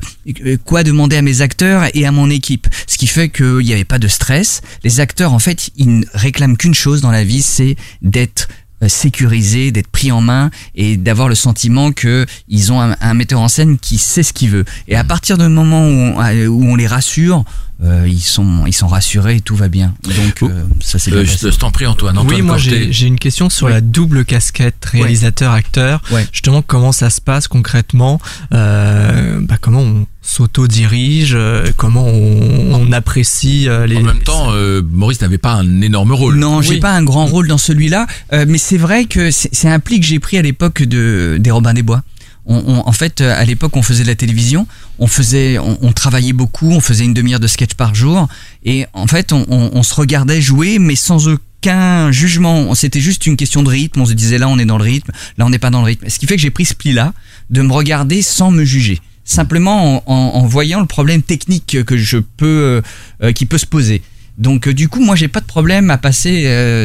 quoi 0.65 0.83
demander 0.83 1.17
à 1.17 1.21
mes 1.21 1.41
acteurs 1.41 1.85
et 1.93 2.05
à 2.05 2.11
mon 2.11 2.29
équipe. 2.29 2.67
Ce 2.87 2.97
qui 2.97 3.07
fait 3.07 3.29
qu'il 3.29 3.57
n'y 3.57 3.73
avait 3.73 3.83
pas 3.83 3.99
de 3.99 4.07
stress. 4.07 4.61
Les 4.83 4.99
acteurs, 4.99 5.33
en 5.33 5.39
fait, 5.39 5.69
ils 5.75 5.99
ne 5.99 6.05
réclament 6.13 6.57
qu'une 6.57 6.73
chose 6.73 7.01
dans 7.01 7.11
la 7.11 7.23
vie, 7.23 7.41
c'est 7.41 7.75
d'être 8.01 8.47
euh, 8.83 8.89
sécurisés, 8.89 9.71
d'être 9.71 9.87
pris 9.87 10.11
en 10.11 10.21
main 10.21 10.49
et 10.73 10.97
d'avoir 10.97 11.29
le 11.29 11.35
sentiment 11.35 11.91
que 11.91 12.25
ils 12.47 12.71
ont 12.71 12.81
un, 12.81 12.95
un 12.99 13.13
metteur 13.13 13.39
en 13.39 13.47
scène 13.47 13.77
qui 13.77 13.97
sait 13.99 14.23
ce 14.23 14.33
qu'il 14.33 14.49
veut. 14.49 14.65
Et 14.87 14.95
à 14.95 15.03
partir 15.03 15.37
du 15.37 15.47
moment 15.47 15.85
où 15.85 15.91
on, 15.91 16.21
euh, 16.21 16.47
où 16.47 16.63
on 16.63 16.75
les 16.75 16.87
rassure, 16.87 17.43
euh, 17.83 18.05
ils 18.07 18.21
sont 18.21 18.65
ils 18.67 18.73
sont 18.73 18.87
rassurés 18.87 19.37
et 19.37 19.41
tout 19.41 19.55
va 19.55 19.67
bien. 19.67 19.93
Donc 20.03 20.43
euh, 20.43 20.63
ça 20.81 20.99
c'est 20.99 21.11
bien 21.11 21.21
Euh, 21.21 21.25
passé. 21.25 21.51
Je 21.51 21.57
t'en 21.57 21.71
prie 21.71 21.85
Antoine. 21.87 22.17
Antoine 22.17 22.35
oui, 22.35 22.41
moi 22.41 22.57
j'ai 22.57 23.05
une 23.07 23.17
question 23.19 23.49
sur 23.49 23.67
Oui. 23.67 23.73
la 23.73 23.81
double 23.81 24.23
casquette 24.25 24.85
réalisateur-acteur. 24.85 26.01
Ouais. 26.11 26.25
Justement, 26.31 26.61
comment 26.61 26.91
ça 26.91 27.09
se 27.09 27.21
passe 27.21 27.47
concrètement 27.47 28.19
euh, 28.53 29.39
bah, 29.41 29.55
Comment 29.59 29.81
on 29.81 30.05
s'auto-dirige 30.21 31.33
euh, 31.35 31.71
Comment 31.77 32.05
on, 32.05 32.73
on 32.73 32.91
apprécie 32.91 33.67
euh, 33.67 33.87
les. 33.87 33.97
En 33.97 34.01
même 34.03 34.19
temps, 34.23 34.49
euh, 34.51 34.81
Maurice 34.91 35.21
n'avait 35.21 35.37
pas 35.37 35.53
un 35.53 35.81
énorme 35.81 36.11
rôle. 36.13 36.35
Non, 36.35 36.61
j'ai 36.61 36.71
Oui. 36.75 36.79
pas 36.79 36.91
un 36.93 37.03
grand 37.03 37.25
rôle 37.25 37.47
dans 37.47 37.57
celui-là, 37.57 38.05
euh, 38.33 38.45
mais 38.47 38.57
c'est 38.57 38.77
vrai 38.77 39.05
que 39.05 39.31
c'est 39.31 39.49
c'est 39.51 39.69
un 39.69 39.79
pli 39.79 39.99
que 39.99 40.05
j'ai 40.05 40.19
pris 40.19 40.37
à 40.37 40.41
l'époque 40.41 40.83
de 40.83 41.37
des 41.39 41.51
Robins 41.51 41.73
des 41.73 41.83
Bois. 41.83 42.03
En 42.51 42.91
fait, 42.91 43.21
euh, 43.21 43.33
à 43.35 43.45
l'époque, 43.45 43.75
on 43.77 43.81
faisait 43.81 44.03
de 44.03 44.07
la 44.07 44.15
télévision, 44.15 44.67
on 44.99 45.07
faisait, 45.07 45.57
on, 45.57 45.91
travaillait 45.93 46.33
beaucoup, 46.33 46.71
on 46.71 46.79
faisait 46.81 47.05
une 47.05 47.13
demi-heure 47.13 47.39
de 47.39 47.47
sketch 47.47 47.73
par 47.75 47.95
jour, 47.95 48.27
et 48.65 48.85
en 48.93 49.07
fait, 49.07 49.31
on, 49.31 49.83
se 49.83 49.93
regardait 49.93 50.41
jouer, 50.41 50.77
mais 50.79 50.95
sans 50.95 51.27
aucun 51.27 52.11
jugement. 52.11 52.75
C'était 52.75 52.99
juste 52.99 53.25
une 53.25 53.37
question 53.37 53.63
de 53.63 53.69
rythme. 53.69 54.01
On 54.01 54.05
se 54.05 54.13
disait 54.13 54.37
là, 54.37 54.47
on 54.47 54.59
est 54.59 54.65
dans 54.65 54.77
le 54.77 54.83
rythme, 54.83 55.11
là, 55.37 55.45
on 55.45 55.49
n'est 55.49 55.59
pas 55.59 55.69
dans 55.69 55.79
le 55.79 55.85
rythme. 55.85 56.09
Ce 56.09 56.19
qui 56.19 56.27
fait 56.27 56.35
que 56.35 56.41
j'ai 56.41 56.49
pris 56.51 56.65
ce 56.65 56.75
pli-là 56.75 57.13
de 57.49 57.61
me 57.61 57.71
regarder 57.71 58.21
sans 58.21 58.51
me 58.51 58.65
juger. 58.65 58.99
Simplement 59.23 60.03
en, 60.09 60.45
voyant 60.45 60.81
le 60.81 60.87
problème 60.87 61.21
technique 61.21 61.83
que 61.85 61.97
je 61.97 62.17
peux, 62.17 62.45
euh, 62.45 62.81
euh, 63.23 63.31
qui 63.31 63.45
peut 63.45 63.59
se 63.59 63.65
poser. 63.65 64.01
Donc, 64.37 64.67
du 64.67 64.89
coup, 64.89 64.99
moi, 64.99 65.15
j'ai 65.15 65.27
pas 65.27 65.39
de 65.39 65.45
problème 65.45 65.89
à 65.89 65.97
passer 65.97 66.43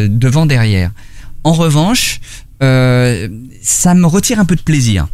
devant, 0.09 0.47
derrière. 0.47 0.91
En 1.45 1.53
revanche, 1.53 2.21
ça 2.61 3.95
me 3.95 4.07
retire 4.07 4.39
un 4.39 4.45
peu 4.45 4.57
de 4.57 4.63
plaisir. 4.63 5.09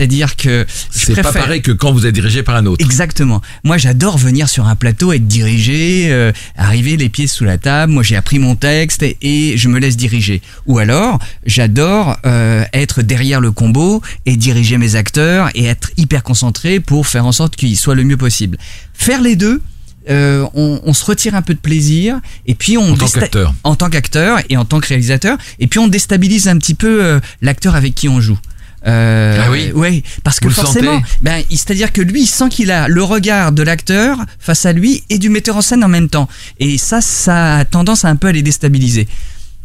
C'est-à-dire 0.00 0.34
que 0.36 0.64
C'est 0.90 1.14
pas 1.14 1.22
préfère. 1.24 1.42
pareil 1.42 1.60
que 1.60 1.72
quand 1.72 1.92
vous 1.92 2.06
êtes 2.06 2.14
dirigé 2.14 2.42
par 2.42 2.56
un 2.56 2.64
autre. 2.64 2.82
Exactement. 2.82 3.42
Moi, 3.64 3.76
j'adore 3.76 4.16
venir 4.16 4.48
sur 4.48 4.66
un 4.66 4.74
plateau, 4.74 5.12
être 5.12 5.26
dirigé, 5.26 6.06
euh, 6.10 6.32
arriver 6.56 6.96
les 6.96 7.10
pieds 7.10 7.26
sous 7.26 7.44
la 7.44 7.58
table. 7.58 7.92
Moi, 7.92 8.02
j'ai 8.02 8.16
appris 8.16 8.38
mon 8.38 8.56
texte 8.56 9.02
et, 9.02 9.18
et 9.20 9.58
je 9.58 9.68
me 9.68 9.78
laisse 9.78 9.98
diriger. 9.98 10.40
Ou 10.66 10.78
alors, 10.78 11.18
j'adore 11.44 12.16
euh, 12.24 12.64
être 12.72 13.02
derrière 13.02 13.42
le 13.42 13.50
combo 13.52 14.00
et 14.24 14.36
diriger 14.38 14.78
mes 14.78 14.94
acteurs 14.96 15.50
et 15.54 15.66
être 15.66 15.90
hyper 15.98 16.22
concentré 16.22 16.80
pour 16.80 17.06
faire 17.06 17.26
en 17.26 17.32
sorte 17.32 17.54
qu'ils 17.56 17.76
soient 17.76 17.94
le 17.94 18.04
mieux 18.04 18.16
possible. 18.16 18.56
Faire 18.94 19.20
les 19.20 19.36
deux. 19.36 19.60
euh, 20.08 20.46
on, 20.54 20.80
on 20.82 20.94
se 20.94 21.04
retire 21.04 21.34
un 21.34 21.42
peu 21.42 21.52
de 21.52 21.58
plaisir 21.58 22.20
et 22.46 22.54
puis 22.54 22.78
on 22.78 22.92
En 22.92 22.96
tant 22.96 23.06
qu'acteur. 23.06 23.54
en 23.64 23.76
tant 23.76 23.90
qu'acteur 23.90 24.38
et 24.48 24.56
en 24.56 24.64
tant 24.64 24.80
que 24.80 24.88
réalisateur 24.88 25.36
et 25.58 25.66
puis 25.66 25.78
on 25.78 25.88
déstabilise 25.88 26.48
un 26.48 26.56
petit 26.56 26.72
peu 26.74 27.04
euh, 27.04 27.20
l'acteur 27.42 27.74
avec 27.74 27.94
qui 27.94 28.08
on 28.08 28.18
joue. 28.18 28.38
Euh, 28.86 29.42
Ah 29.44 29.50
oui 29.50 29.72
ouais, 29.72 30.02
parce 30.24 30.40
que 30.40 30.48
Vous 30.48 30.54
forcément, 30.54 31.02
ben, 31.20 31.42
c'est-à-dire 31.50 31.92
que 31.92 32.00
lui, 32.00 32.22
il 32.22 32.26
sent 32.26 32.48
qu'il 32.48 32.70
a 32.70 32.88
le 32.88 33.02
regard 33.02 33.52
de 33.52 33.62
l'acteur 33.62 34.18
face 34.38 34.64
à 34.64 34.72
lui 34.72 35.04
et 35.10 35.18
du 35.18 35.28
metteur 35.28 35.56
en 35.56 35.62
scène 35.62 35.84
en 35.84 35.88
même 35.88 36.08
temps. 36.08 36.28
Et 36.58 36.78
ça, 36.78 37.00
ça 37.00 37.56
a 37.56 37.64
tendance 37.64 38.04
à 38.04 38.08
un 38.08 38.16
peu 38.16 38.28
à 38.28 38.32
les 38.32 38.42
déstabiliser. 38.42 39.06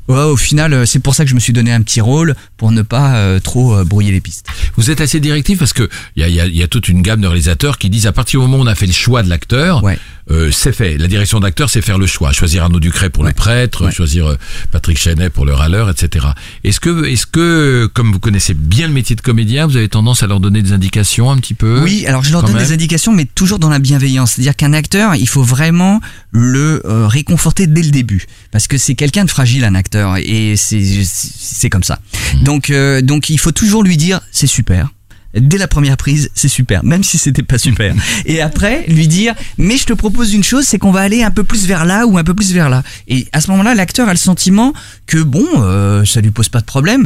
Ouais, 0.08 0.22
au 0.22 0.38
final, 0.38 0.74
euh, 0.74 0.86
c'est 0.86 1.00
pour 1.00 1.16
ça 1.16 1.24
que 1.24 1.30
je 1.30 1.36
me 1.36 1.40
suis 1.40 1.54
donné 1.54 1.72
un 1.74 1.82
petit 1.82 2.02
rôle 2.02 2.36
pour 2.58 2.72
ne 2.72 2.82
pas 2.84 3.16
euh, 3.16 3.40
trop 3.40 3.76
euh, 3.76 3.84
brouiller 3.84 4.12
les 4.12 4.22
pistes. 4.22 4.46
Vous 4.78 4.92
êtes 4.92 5.02
assez 5.02 5.20
directif 5.20 5.58
parce 5.60 5.74
que 5.74 5.90
il 6.16 6.22
y 6.22 6.26
a, 6.26 6.30
y 6.30 6.40
a- 6.40 6.48
y 6.48 6.62
a 6.64 6.68
toute 6.68 6.90
une 6.90 7.02
gamme 7.02 7.22
de 7.22 7.28
réalisateurs 7.28 7.78
qui 7.80 7.90
disent 7.90 8.06
à 8.08 8.12
partir 8.12 8.40
du 8.40 8.46
moment 8.46 8.58
où 8.62 8.66
on 8.66 8.68
a 8.68 8.76
fait 8.76 8.86
le 8.86 8.92
choix 8.94 9.24
de 9.24 9.30
l'acteur, 9.30 9.84
Ouais. 9.84 9.98
euh, 10.30 10.52
c'est 10.52 10.74
fait. 10.74 10.98
La 10.98 11.08
direction 11.08 11.40
d'acteur, 11.40 11.70
c'est 11.70 11.82
faire 11.82 11.98
le 11.98 12.06
choix. 12.08 12.32
Choisir 12.34 12.64
Arnaud 12.64 12.80
Ducret 12.80 13.10
pour 13.10 13.24
le 13.24 13.34
prêtre, 13.34 13.92
choisir 13.92 14.28
euh, 14.28 14.36
Patrick 14.72 14.98
Chenet 15.00 15.30
pour 15.32 15.46
le 15.46 15.54
râleur, 15.54 15.90
etc. 15.90 16.28
Est-ce 16.64 16.80
que, 16.80 17.06
est-ce 17.06 17.26
que, 17.26 17.90
comme 17.94 18.12
vous 18.12 18.20
connaissez 18.20 18.54
bien 18.54 18.88
le 18.88 18.94
métier 18.94 19.16
de 19.16 19.22
comédien, 19.22 19.66
vous 19.66 19.76
avez 19.78 19.90
tendance 19.90 20.22
à 20.22 20.28
leur 20.28 20.40
donner 20.40 20.62
des 20.62 20.72
indications 20.74 21.32
un 21.32 21.38
petit 21.38 21.54
peu? 21.56 21.82
Oui, 21.84 22.06
alors 22.06 22.24
je 22.24 22.32
leur 22.32 22.44
donne 22.44 22.54
même. 22.56 22.64
des 22.64 22.74
indications, 22.74 23.12
mais 23.12 23.26
toujours 23.26 23.58
dans 23.60 23.70
la 23.70 23.80
bienveillance. 23.80 24.34
C'est-à-dire 24.34 24.56
qu'un 24.56 24.74
acteur, 24.74 25.16
il 25.16 25.28
faut 25.28 25.44
vraiment 25.44 26.00
le 26.32 26.82
euh, 26.86 27.08
réconforter 27.08 27.66
dès 27.68 27.82
le 27.82 27.92
début, 27.92 28.26
parce 28.52 28.68
que 28.68 28.78
c'est 28.78 28.94
quelqu'un 28.96 29.26
de 29.26 29.30
fragile, 29.32 29.64
un 29.64 29.74
acteur, 29.76 29.95
et 30.18 30.56
c'est 30.58 31.70
comme 31.70 31.84
ça. 31.84 32.00
Mmh. 32.36 32.44
Donc 32.44 32.70
euh, 32.70 33.02
donc 33.02 33.30
il 33.30 33.40
faut 33.40 33.52
toujours 33.52 33.84
lui 33.84 33.98
dire 33.98 34.22
c'est 34.32 34.48
super. 34.48 34.90
Dès 35.38 35.58
la 35.58 35.68
première 35.68 35.98
prise, 35.98 36.30
c'est 36.34 36.48
super, 36.48 36.86
même 36.86 37.04
si 37.04 37.18
c'était 37.18 37.44
pas 37.44 37.58
super. 37.58 37.94
Et 38.26 38.40
après, 38.40 38.86
lui 38.88 39.06
dire, 39.06 39.36
mais 39.58 39.76
je 39.76 39.84
te 39.84 39.92
propose 39.92 40.34
une 40.34 40.46
chose, 40.46 40.64
c'est 40.64 40.78
qu'on 40.80 40.92
va 40.92 41.02
aller 41.02 41.24
un 41.24 41.32
peu 41.32 41.44
plus 41.44 41.68
vers 41.68 41.84
là 41.84 42.08
ou 42.08 42.18
un 42.18 42.24
peu 42.24 42.34
plus 42.34 42.54
vers 42.54 42.70
là. 42.70 42.84
Et 43.10 43.28
à 43.34 43.42
ce 43.42 43.52
moment-là, 43.52 43.76
l'acteur 43.76 44.08
a 44.08 44.14
le 44.14 44.18
sentiment 44.18 44.72
que 45.08 45.22
bon, 45.22 45.46
euh, 45.58 46.06
ça 46.06 46.22
lui 46.22 46.32
pose 46.32 46.48
pas 46.48 46.62
de 46.62 46.66
problème 46.66 47.06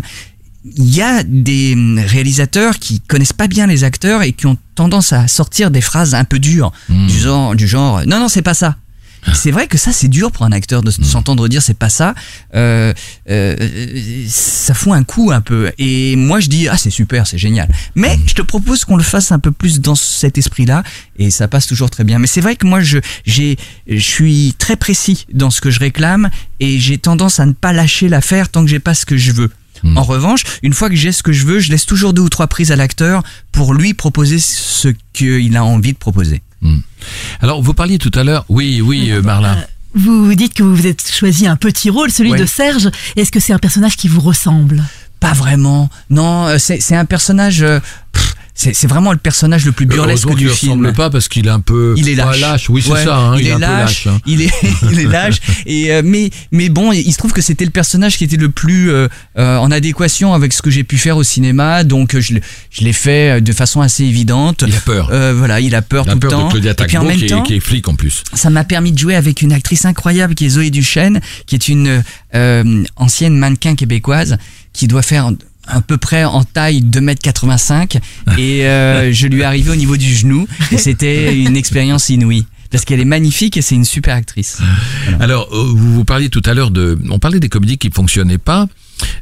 il 0.65 0.93
y 0.93 1.01
a 1.01 1.23
des 1.23 1.73
hum, 1.73 1.99
réalisateurs 1.99 2.79
qui 2.79 2.99
connaissent 2.99 3.33
pas 3.33 3.47
bien 3.47 3.67
les 3.67 3.83
acteurs 3.83 4.23
et 4.23 4.33
qui 4.33 4.45
ont 4.45 4.57
tendance 4.75 5.13
à 5.13 5.27
sortir 5.27 5.71
des 5.71 5.81
phrases 5.81 6.15
un 6.15 6.23
peu 6.23 6.39
dures, 6.39 6.71
du 6.89 7.17
genre, 7.17 7.55
du 7.55 7.67
genre, 7.67 8.01
non 8.05 8.19
non 8.19 8.27
c'est 8.27 8.41
pas 8.41 8.53
ça. 8.53 8.75
C'est 9.33 9.51
vrai 9.51 9.67
que 9.67 9.77
ça 9.77 9.91
c'est 9.91 10.07
dur 10.07 10.31
pour 10.31 10.45
un 10.45 10.51
acteur 10.51 10.81
de 10.81 10.89
s- 10.89 10.99
s'entendre 11.01 11.47
dire 11.47 11.61
c'est 11.61 11.77
pas 11.77 11.89
ça. 11.89 12.15
Euh, 12.55 12.93
euh, 13.29 14.25
ça 14.27 14.73
fout 14.73 14.93
un 14.93 15.03
coup 15.03 15.31
un 15.31 15.41
peu. 15.41 15.71
Et 15.77 16.15
moi 16.15 16.39
je 16.39 16.47
dis 16.47 16.67
ah 16.67 16.77
c'est 16.77 16.89
super 16.89 17.27
c'est 17.27 17.37
génial. 17.37 17.67
Mais 17.95 18.17
je 18.25 18.33
te 18.33 18.41
propose 18.41 18.85
qu'on 18.85 18.97
le 18.97 19.03
fasse 19.03 19.31
un 19.31 19.39
peu 19.39 19.51
plus 19.51 19.79
dans 19.81 19.95
cet 19.95 20.37
esprit-là 20.37 20.83
et 21.17 21.31
ça 21.31 21.47
passe 21.47 21.67
toujours 21.67 21.89
très 21.89 22.03
bien. 22.03 22.19
Mais 22.19 22.27
c'est 22.27 22.41
vrai 22.41 22.55
que 22.55 22.65
moi 22.65 22.81
je 22.81 22.99
j'ai 23.25 23.57
je 23.87 23.97
suis 23.99 24.55
très 24.57 24.75
précis 24.75 25.25
dans 25.33 25.49
ce 25.51 25.61
que 25.61 25.69
je 25.71 25.79
réclame 25.79 26.29
et 26.59 26.79
j'ai 26.79 26.97
tendance 26.97 27.39
à 27.39 27.45
ne 27.45 27.53
pas 27.53 27.73
lâcher 27.73 28.09
l'affaire 28.09 28.49
tant 28.49 28.63
que 28.63 28.69
j'ai 28.69 28.79
pas 28.79 28.93
ce 28.93 29.05
que 29.05 29.17
je 29.17 29.31
veux. 29.31 29.51
En 29.95 30.03
revanche, 30.03 30.43
une 30.61 30.73
fois 30.73 30.89
que 30.89 30.95
j'ai 30.97 31.13
ce 31.13 31.23
que 31.23 31.31
je 31.31 31.45
veux, 31.45 31.59
je 31.61 31.71
laisse 31.71 31.85
toujours 31.85 32.11
deux 32.11 32.21
ou 32.21 32.27
trois 32.27 32.47
prises 32.47 32.71
à 32.73 32.75
l'acteur 32.75 33.23
pour 33.53 33.73
lui 33.73 33.93
proposer 33.93 34.37
ce 34.37 34.89
qu'il 35.13 35.55
a 35.55 35.63
envie 35.63 35.93
de 35.93 35.97
proposer. 35.97 36.41
Alors, 37.41 37.61
vous 37.61 37.73
parliez 37.73 37.97
tout 37.97 38.11
à 38.15 38.23
l'heure. 38.23 38.45
Oui, 38.49 38.81
oui, 38.81 39.11
euh, 39.11 39.21
Marlin. 39.21 39.57
Vous 39.95 40.33
dites 40.35 40.53
que 40.53 40.63
vous 40.63 40.75
vous 40.75 40.87
êtes 40.87 41.09
choisi 41.11 41.47
un 41.47 41.55
petit 41.55 41.89
rôle, 41.89 42.11
celui 42.11 42.31
de 42.33 42.45
Serge. 42.45 42.89
Est-ce 43.15 43.31
que 43.31 43.39
c'est 43.39 43.53
un 43.53 43.59
personnage 43.59 43.95
qui 43.97 44.07
vous 44.07 44.21
ressemble? 44.21 44.83
Pas 45.19 45.33
vraiment. 45.33 45.89
Non, 46.09 46.47
euh, 46.47 46.57
c'est 46.59 46.79
c'est 46.79 46.95
un 46.95 47.05
personnage. 47.05 47.63
euh, 47.63 47.79
pff, 48.13 48.35
C'est 48.61 48.75
c'est 48.75 48.87
vraiment 48.87 49.13
le 49.13 49.17
personnage 49.17 49.63
le 49.63 49.71
plus 49.71 49.85
burlesque 49.85 50.25
Heureusement 50.25 50.31
qu'il 50.31 50.39
du 50.39 50.45
ne 50.45 50.49
film. 50.51 50.71
ressemble 50.73 50.93
pas 50.93 51.09
parce 51.09 51.29
qu'il 51.29 51.47
est 51.47 51.49
un 51.49 51.61
peu. 51.61 51.93
Il 51.95 52.09
est 52.09 52.15
lâche. 52.15 52.69
Oui, 52.69 52.81
c'est 52.85 52.91
Ouais, 52.91 53.05
ça. 53.05 53.15
hein, 53.17 53.37
il, 53.39 53.45
est, 53.47 53.51
est 53.51 53.53
un 53.53 53.55
peu 53.59 53.61
lâche. 53.61 54.07
hein. 54.07 54.19
Il 54.25 54.41
est, 54.41 54.51
il 54.91 54.99
est 54.99 55.05
lâche. 55.05 55.37
Et 55.65 55.93
euh, 55.93 56.01
mais, 56.03 56.29
mais 56.51 56.67
bon, 56.67 56.91
il 56.91 57.09
se 57.13 57.17
trouve 57.17 57.31
que 57.31 57.41
c'était 57.41 57.63
le 57.63 57.71
personnage 57.71 58.17
qui 58.17 58.25
était 58.25 58.35
le 58.35 58.49
plus 58.49 58.91
euh, 58.91 59.07
euh, 59.37 59.55
en 59.57 59.71
adéquation 59.71 60.33
avec 60.33 60.51
ce 60.51 60.61
que 60.61 60.69
j'ai 60.69 60.83
pu 60.83 60.97
faire 60.97 61.15
au 61.15 61.23
cinéma. 61.23 61.85
Donc 61.85 62.15
euh, 62.15 62.19
je, 62.19 62.33
l'ai- 62.33 62.41
je 62.69 62.83
l'ai 62.83 62.91
fait 62.91 63.37
euh, 63.37 63.39
de 63.39 63.53
façon 63.53 63.79
assez 63.79 64.03
évidente. 64.03 64.65
Il 64.67 64.75
a 64.75 64.79
peur. 64.81 65.09
Euh, 65.13 65.33
voilà, 65.37 65.61
il 65.61 65.73
a 65.73 65.81
peur 65.81 66.03
Il 66.07 66.09
a 66.09 66.13
tout 66.15 66.19
peur 66.19 66.31
le 66.31 66.37
temps. 66.37 66.45
de 66.47 66.51
Claudia 66.51 66.71
Et 66.71 66.73
puis 66.75 66.97
en 66.97 67.01
Tagbo, 67.03 67.07
même 67.07 67.17
qui, 67.17 67.33
est- 67.33 67.43
qui 67.43 67.53
est 67.55 67.59
flic 67.61 67.87
en 67.87 67.95
plus. 67.95 68.23
ça 68.33 68.49
m'a 68.49 68.65
permis 68.65 68.91
de 68.91 68.99
jouer 68.99 69.15
avec 69.15 69.41
une 69.41 69.53
actrice 69.53 69.85
incroyable 69.85 70.35
qui 70.35 70.45
est 70.45 70.49
Zoé 70.49 70.69
Duchesne, 70.69 71.21
qui 71.45 71.55
est 71.55 71.69
une 71.69 72.03
euh, 72.35 72.83
ancienne 72.97 73.37
mannequin 73.37 73.75
québécoise 73.75 74.37
qui 74.73 74.87
doit 74.89 75.01
faire 75.01 75.31
à 75.69 75.81
peu 75.81 75.97
près 75.97 76.25
en 76.25 76.43
taille 76.43 76.81
2m85 76.81 77.99
et 78.37 78.65
euh, 78.65 79.11
je 79.13 79.27
lui 79.27 79.41
ai 79.41 79.43
arrivé 79.43 79.69
au 79.71 79.75
niveau 79.75 79.97
du 79.97 80.13
genou 80.13 80.47
et 80.71 80.77
c'était 80.77 81.35
une 81.35 81.55
expérience 81.55 82.09
inouïe 82.09 82.45
parce 82.71 82.85
qu'elle 82.85 82.99
est 82.99 83.05
magnifique 83.05 83.57
et 83.57 83.61
c'est 83.61 83.75
une 83.75 83.85
super 83.85 84.15
actrice. 84.15 84.59
Alors, 85.19 85.49
euh, 85.51 85.63
vous, 85.75 85.95
vous 85.95 86.05
parliez 86.05 86.29
tout 86.29 86.43
à 86.45 86.53
l'heure 86.53 86.71
de, 86.71 86.99
on 87.09 87.19
parlait 87.19 87.39
des 87.39 87.49
comédies 87.49 87.77
qui 87.77 87.89
fonctionnaient 87.89 88.37
pas. 88.37 88.67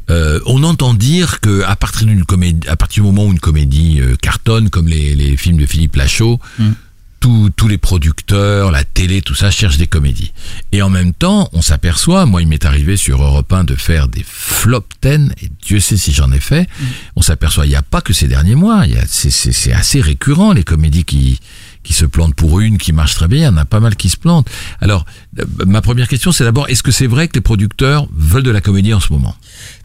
Euh, 0.09 0.39
on 0.45 0.63
entend 0.63 0.93
dire 0.93 1.39
que 1.39 1.63
à 1.63 1.75
partir 1.75 2.07
d'une 2.07 2.25
comédie, 2.25 2.67
à 2.67 2.75
partir 2.75 3.03
du 3.03 3.09
moment 3.09 3.25
où 3.25 3.31
une 3.31 3.39
comédie 3.39 3.99
euh, 4.01 4.15
cartonne, 4.21 4.69
comme 4.69 4.87
les, 4.87 5.15
les 5.15 5.37
films 5.37 5.57
de 5.57 5.65
Philippe 5.65 5.95
Lachaud, 5.95 6.39
Mm. 6.59 6.71
Tous- 7.19 7.49
tous 7.55 7.67
les 7.67 7.77
producteurs, 7.77 8.71
la 8.71 8.83
télé, 8.83 9.21
tout 9.21 9.35
ça 9.35 9.51
cherchent 9.51 9.77
des 9.77 9.87
comédies. 9.87 10.31
Et 10.71 10.81
en 10.81 10.89
même 10.89 11.13
temps, 11.13 11.49
on 11.53 11.61
s'aperçoit, 11.61 12.25
moi 12.25 12.41
il 12.41 12.47
m'est 12.47 12.65
arrivé 12.65 12.97
sur 12.97 13.21
Europe 13.23 13.51
1 13.51 13.63
de 13.63 13.75
faire 13.75 14.07
des 14.07 14.23
flop 14.27 14.85
10, 15.01 15.31
et 15.41 15.49
Dieu 15.65 15.79
sait 15.79 15.97
si 15.97 16.13
j'en 16.13 16.31
ai 16.31 16.39
fait, 16.39 16.67
on 17.15 17.21
s'aperçoit, 17.21 17.65
il 17.65 17.69
n'y 17.69 17.75
a 17.75 17.81
pas 17.81 18.01
que 18.01 18.13
ces 18.13 18.27
derniers 18.27 18.55
mois, 18.55 18.83
il 18.85 18.93
y 18.93 18.97
a- 18.97 19.05
c'est- 19.07 19.71
assez 19.73 20.01
récurrent 20.01 20.53
les 20.53 20.63
comédies 20.63 21.03
qui 21.05 21.39
qui 21.83 21.93
se 21.93 22.03
plantent 22.05 22.35
pour 22.35 22.59
une, 22.59 22.77
qui 22.77 22.91
marche 22.91 23.15
très 23.15 23.29
bien, 23.29 23.39
il 23.39 23.43
y 23.45 23.47
en 23.47 23.55
a 23.55 23.63
pas 23.63 23.79
mal 23.79 23.95
qui 23.95 24.09
se 24.09 24.17
plantent. 24.17 24.49
Alors, 24.81 25.05
euh, 25.39 25.45
ma 25.65 25.81
première 25.81 26.09
question, 26.09 26.33
c'est 26.33 26.43
d'abord, 26.43 26.67
est-ce 26.67 26.83
que 26.83 26.91
c'est 26.91 27.07
vrai 27.07 27.29
que 27.29 27.35
les 27.35 27.39
producteurs 27.41 28.09
veulent 28.13 28.43
de 28.43 28.51
la 28.51 28.59
comédie 28.59 28.93
en 28.93 28.99
ce 28.99 29.13
moment? 29.13 29.33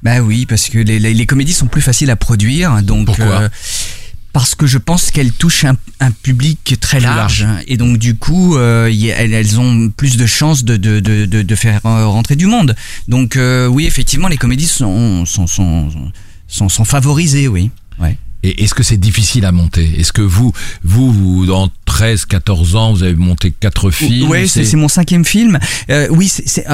Bah 0.02 0.18
oui, 0.18 0.44
parce 0.44 0.68
que 0.68 0.78
les, 0.78 0.98
les, 0.98 1.14
les 1.14 1.26
comédies 1.26 1.52
sont 1.52 1.68
plus 1.68 1.80
faciles 1.80 2.10
à 2.10 2.16
produire, 2.16 2.82
donc 2.82 3.02
euh, 3.08 3.14
Pourquoi 3.14 3.48
parce 4.32 4.54
que 4.54 4.66
je 4.66 4.78
pense 4.78 5.10
qu'elles 5.10 5.32
touchent 5.32 5.64
un, 5.64 5.76
un 6.00 6.10
public 6.10 6.76
très 6.80 7.00
large, 7.00 7.46
et 7.66 7.76
donc 7.76 7.98
du 7.98 8.14
coup 8.16 8.56
euh, 8.56 8.88
y 8.90 9.08
elles, 9.08 9.34
elles 9.34 9.60
ont 9.60 9.90
plus 9.90 10.16
de 10.16 10.26
chances 10.26 10.64
de, 10.64 10.76
de, 10.76 11.00
de, 11.00 11.26
de, 11.26 11.42
de 11.42 11.54
faire 11.54 11.80
euh, 11.84 12.06
rentrer 12.06 12.36
du 12.36 12.46
monde. 12.46 12.74
Donc 13.08 13.36
euh, 13.36 13.66
oui, 13.66 13.86
effectivement, 13.86 14.28
les 14.28 14.38
comédies 14.38 14.66
sont 14.66 15.24
sont 15.26 15.46
sont 15.46 15.90
sont, 16.48 16.68
sont 16.68 16.84
favorisées, 16.84 17.48
oui. 17.48 17.70
Ouais. 17.98 18.16
Et 18.42 18.64
est-ce 18.64 18.74
que 18.74 18.82
c'est 18.82 18.96
difficile 18.96 19.44
à 19.44 19.52
monter? 19.52 20.00
Est-ce 20.00 20.12
que 20.12 20.20
vous, 20.22 20.52
vous, 20.82 21.12
vous, 21.12 21.46
dans 21.46 21.70
13, 21.84 22.24
14 22.24 22.74
ans, 22.74 22.92
vous 22.92 23.04
avez 23.04 23.14
monté 23.14 23.52
quatre 23.52 23.90
films? 23.92 24.28
Ouais, 24.28 24.48
c'est 24.48 24.74
mon 24.74 24.88
cinquième 24.88 25.24
film. 25.24 25.60
Euh, 25.90 26.08
oui, 26.10 26.28
c'est 26.28 26.66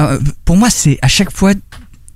pour 0.45 0.57
moi, 0.57 0.69
c'est 0.71 0.97
à 1.03 1.07
chaque 1.07 1.31
fois 1.31 1.53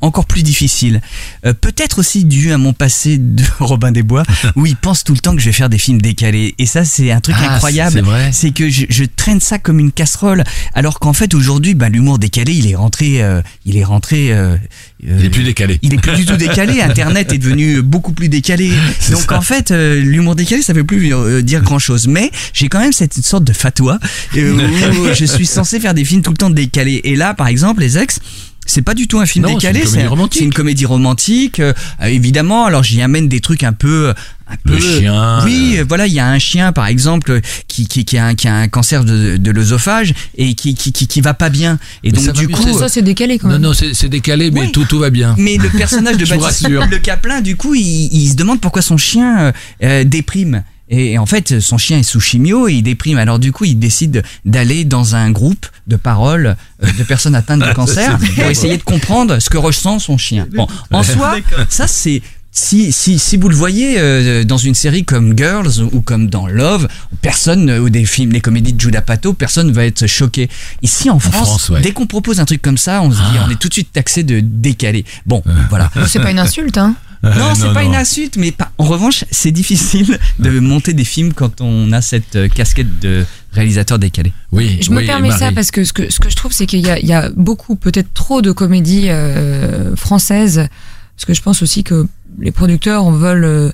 encore 0.03 0.25
plus 0.25 0.43
difficile. 0.43 1.01
Euh, 1.45 1.53
Peut-être 1.53 1.99
aussi 1.99 2.25
dû 2.25 2.51
à 2.51 2.57
mon 2.57 2.73
passé 2.73 3.17
de 3.17 3.43
Robin 3.59 3.91
des 3.91 4.03
Bois, 4.03 4.23
où 4.55 4.65
il 4.65 4.75
pense 4.75 5.03
tout 5.03 5.13
le 5.13 5.19
temps 5.19 5.33
que 5.35 5.41
je 5.41 5.45
vais 5.47 5.51
faire 5.53 5.69
des 5.69 5.77
films 5.77 6.01
décalés. 6.01 6.55
Et 6.59 6.65
ça, 6.65 6.85
c'est 6.85 7.11
un 7.11 7.19
truc 7.21 7.35
Ah, 7.39 7.55
incroyable. 7.55 7.91
c'est 7.93 8.01
vrai. 8.01 8.29
C'est 8.31 8.51
que 8.51 8.69
je, 8.69 8.85
je 8.89 9.03
traîne 9.05 9.39
ça 9.39 9.59
comme 9.59 9.79
une 9.79 9.91
casserole, 9.91 10.43
alors 10.73 10.99
qu'en 10.99 11.13
fait 11.13 11.33
aujourd'hui, 11.33 11.73
bah, 11.73 11.89
l'humour 11.89 12.19
décalé, 12.19 12.53
il 12.53 12.69
est 12.69 12.75
rentré, 12.75 13.21
euh, 13.23 13.41
il 13.65 13.77
est 13.77 13.83
rentré. 13.83 14.31
euh, 14.31 14.57
Il 15.01 15.23
est 15.25 15.29
plus 15.29 15.43
décalé. 15.43 15.79
il 15.81 15.93
est 15.93 15.97
plus 16.01 16.15
du 16.15 16.25
tout 16.25 16.35
décalé. 16.37 16.81
Internet 16.93 17.31
est 17.33 17.37
devenu 17.37 17.81
beaucoup 17.81 18.13
plus 18.13 18.29
décalé. 18.29 18.71
Donc 19.11 19.21
ça. 19.29 19.37
en 19.37 19.41
fait, 19.41 19.71
euh, 19.71 19.95
l'humour 19.99 20.35
décalé, 20.35 20.61
ça 20.61 20.73
veut 20.73 20.83
plus 20.83 21.13
euh, 21.13 21.41
dire 21.41 21.61
grand 21.61 21.79
chose. 21.79 22.07
Mais 22.07 22.29
j'ai 22.53 22.67
quand 22.69 22.79
même 22.79 22.93
cette 22.93 23.13
sorte 23.23 23.43
de 23.45 23.53
fatwa 23.53 23.99
euh, 24.37 24.91
où 24.91 25.13
je 25.13 25.25
suis 25.25 25.45
censé 25.45 25.79
faire 25.79 25.93
des 25.93 26.03
films 26.05 26.21
tout 26.21 26.31
le 26.31 26.37
temps 26.37 26.49
décalés. 26.49 27.01
Et 27.05 27.15
là, 27.15 27.33
par 27.33 27.47
exemple, 27.47 27.81
les 27.81 27.97
ex. 27.97 28.19
C'est 28.65 28.81
pas 28.81 28.93
du 28.93 29.07
tout 29.07 29.19
un 29.19 29.25
film 29.25 29.45
Non, 29.45 29.55
décalé, 29.55 29.83
c'est 29.85 30.39
une 30.39 30.53
comédie 30.53 30.85
romantique. 30.85 31.59
euh, 31.59 31.73
euh, 32.01 32.05
évidemment, 32.05 32.65
alors 32.65 32.83
j'y 32.83 33.01
amène 33.01 33.27
des 33.27 33.39
trucs 33.41 33.63
un 33.63 33.73
peu, 33.73 34.13
un 34.47 34.53
Le 34.65 34.73
peu- 34.73 34.79
chien, 34.79 35.39
Oui, 35.43 35.75
euh. 35.77 35.85
voilà, 35.87 36.07
il 36.07 36.13
y 36.13 36.19
a 36.19 36.27
un 36.27 36.39
chien 36.39 36.71
par 36.71 36.87
exemple 36.87 37.41
qui 37.67 37.87
qui, 37.87 38.05
qui 38.05 38.17
a 38.17 38.25
un, 38.27 38.35
qui 38.35 38.47
a 38.47 38.55
un 38.55 38.67
cancer 38.67 39.03
de, 39.03 39.37
de 39.37 39.51
l'œsophage 39.51 40.13
et 40.37 40.53
qui, 40.53 40.75
qui 40.75 40.91
qui 40.91 41.07
qui 41.07 41.21
va 41.21 41.33
pas 41.33 41.49
bien. 41.49 41.77
Et 42.03 42.11
Mais 42.11 42.17
donc 42.17 42.25
ça 42.25 42.31
du 42.31 42.47
coup, 42.47 42.61
c'est 42.63 42.73
Ça, 42.73 42.89
c'est 42.89 43.01
décalé 43.01 43.37
quand 43.39 43.47
Non, 43.47 43.53
même. 43.53 43.61
non, 43.63 43.73
c'est 43.73 43.93
c'est 43.93 44.09
décalé, 44.09 44.51
mais 44.51 44.61
Oui. 44.61 44.71
tout, 44.71 44.85
tout 44.85 44.99
va 44.99 45.09
bien. 45.09 45.35
mais 45.37 45.57
le 45.57 45.69
personnage 45.69 46.17
de 46.17 46.25
Baptiste. 46.37 46.67
Le 46.69 46.97
Caplin, 46.99 47.41
du 47.41 47.55
coup, 47.55 47.75
il, 47.75 48.09
il 48.11 48.29
se 48.29 48.35
demande 48.35 48.59
pourquoi 48.61 48.81
son 48.81 48.97
chien 48.97 49.53
euh, 49.83 50.03
déprime. 50.03 50.63
Et 50.89 51.17
en 51.17 51.25
fait, 51.25 51.59
son 51.59 51.77
chien 51.77 51.97
est 51.99 52.03
sous 52.03 52.19
chimio 52.19 52.67
et 52.67 52.73
il 52.73 52.83
déprime. 52.83 53.17
Alors 53.17 53.39
du 53.39 53.51
coup, 53.51 53.65
il 53.65 53.75
décide 53.79 54.23
d'aller 54.45 54.83
dans 54.83 55.15
un 55.15 55.31
groupe 55.31 55.65
de 55.87 55.95
paroles 55.95 56.55
euh, 56.83 56.87
de 56.97 57.03
personnes 57.03 57.35
atteintes 57.35 57.61
de 57.61 57.73
cancer 57.73 58.17
pour 58.35 58.43
essayer 58.45 58.77
de 58.77 58.83
comprendre 58.83 59.39
ce 59.39 59.49
que 59.49 59.57
ressent 59.57 59.99
son 59.99 60.17
chien. 60.17 60.47
Bon, 60.53 60.67
en 60.91 61.03
soi, 61.03 61.37
ça 61.69 61.87
c'est 61.87 62.21
si, 62.55 62.91
si, 62.91 63.17
si 63.17 63.37
vous 63.37 63.49
le 63.49 63.55
voyez 63.55 63.95
euh, 63.97 64.43
dans 64.43 64.57
une 64.59 64.75
série 64.75 65.03
comme 65.05 65.35
Girls 65.35 65.81
ou 65.91 66.01
comme 66.01 66.29
dans 66.29 66.45
Love, 66.45 66.87
personne, 67.23 67.67
euh, 67.71 67.79
ou 67.79 67.89
des 67.89 68.05
films, 68.05 68.31
les 68.31 68.41
comédies 68.41 68.73
de 68.73 68.79
Judah 68.79 69.01
Pato, 69.01 69.33
personne 69.33 69.71
va 69.71 69.85
être 69.85 70.05
choqué. 70.05 70.49
Ici 70.83 71.09
en 71.09 71.17
France, 71.17 71.47
France, 71.47 71.69
ouais. 71.69 71.81
dès 71.81 71.93
qu'on 71.93 72.05
propose 72.05 72.39
un 72.39 72.45
truc 72.45 72.61
comme 72.61 72.77
ça, 72.77 73.01
on 73.01 73.09
se 73.09 73.15
dit, 73.15 73.37
Ah. 73.39 73.45
on 73.47 73.49
est 73.49 73.55
tout 73.55 73.69
de 73.69 73.73
suite 73.73 73.91
taxé 73.91 74.21
de 74.21 74.39
décalé. 74.39 75.03
Bon, 75.25 75.41
voilà. 75.71 75.89
C'est 76.07 76.19
pas 76.19 76.29
une 76.29 76.37
insulte, 76.37 76.77
hein. 76.77 76.93
Non, 77.23 77.55
c'est 77.55 77.73
pas 77.73 77.81
non. 77.81 77.89
une 77.89 77.95
insulte, 77.95 78.37
mais 78.37 78.51
pas- 78.51 78.62
en 78.77 78.85
revanche, 78.85 79.25
c'est 79.31 79.51
difficile 79.51 80.17
de 80.39 80.59
monter 80.59 80.93
des 80.93 81.03
films 81.03 81.33
quand 81.33 81.61
on 81.61 81.91
a 81.91 82.01
cette 82.01 82.35
euh, 82.35 82.47
casquette 82.47 82.99
de 82.99 83.25
réalisateur 83.51 83.99
décalé. 83.99 84.33
Oui, 84.51 84.79
Je 84.81 84.91
me 84.91 84.99
oui, 84.99 85.05
permets 85.05 85.31
ça 85.31 85.51
parce 85.51 85.71
que 85.71 85.83
ce 85.83 85.93
que, 85.93 86.11
ce 86.11 86.19
que 86.19 86.29
je 86.29 86.35
trouve, 86.35 86.51
c'est 86.51 86.65
qu'il 86.65 86.79
y 86.79 86.89
a, 86.89 86.99
il 86.99 87.05
y 87.05 87.13
a 87.13 87.29
beaucoup, 87.35 87.75
peut-être 87.75 88.13
trop 88.13 88.41
de 88.41 88.51
comédies 88.51 89.09
euh, 89.09 89.95
françaises. 89.95 90.67
Parce 91.15 91.25
que 91.25 91.33
je 91.33 91.41
pense 91.41 91.61
aussi 91.61 91.83
que 91.83 92.07
les 92.39 92.51
producteurs 92.51 93.11
veulent 93.11 93.71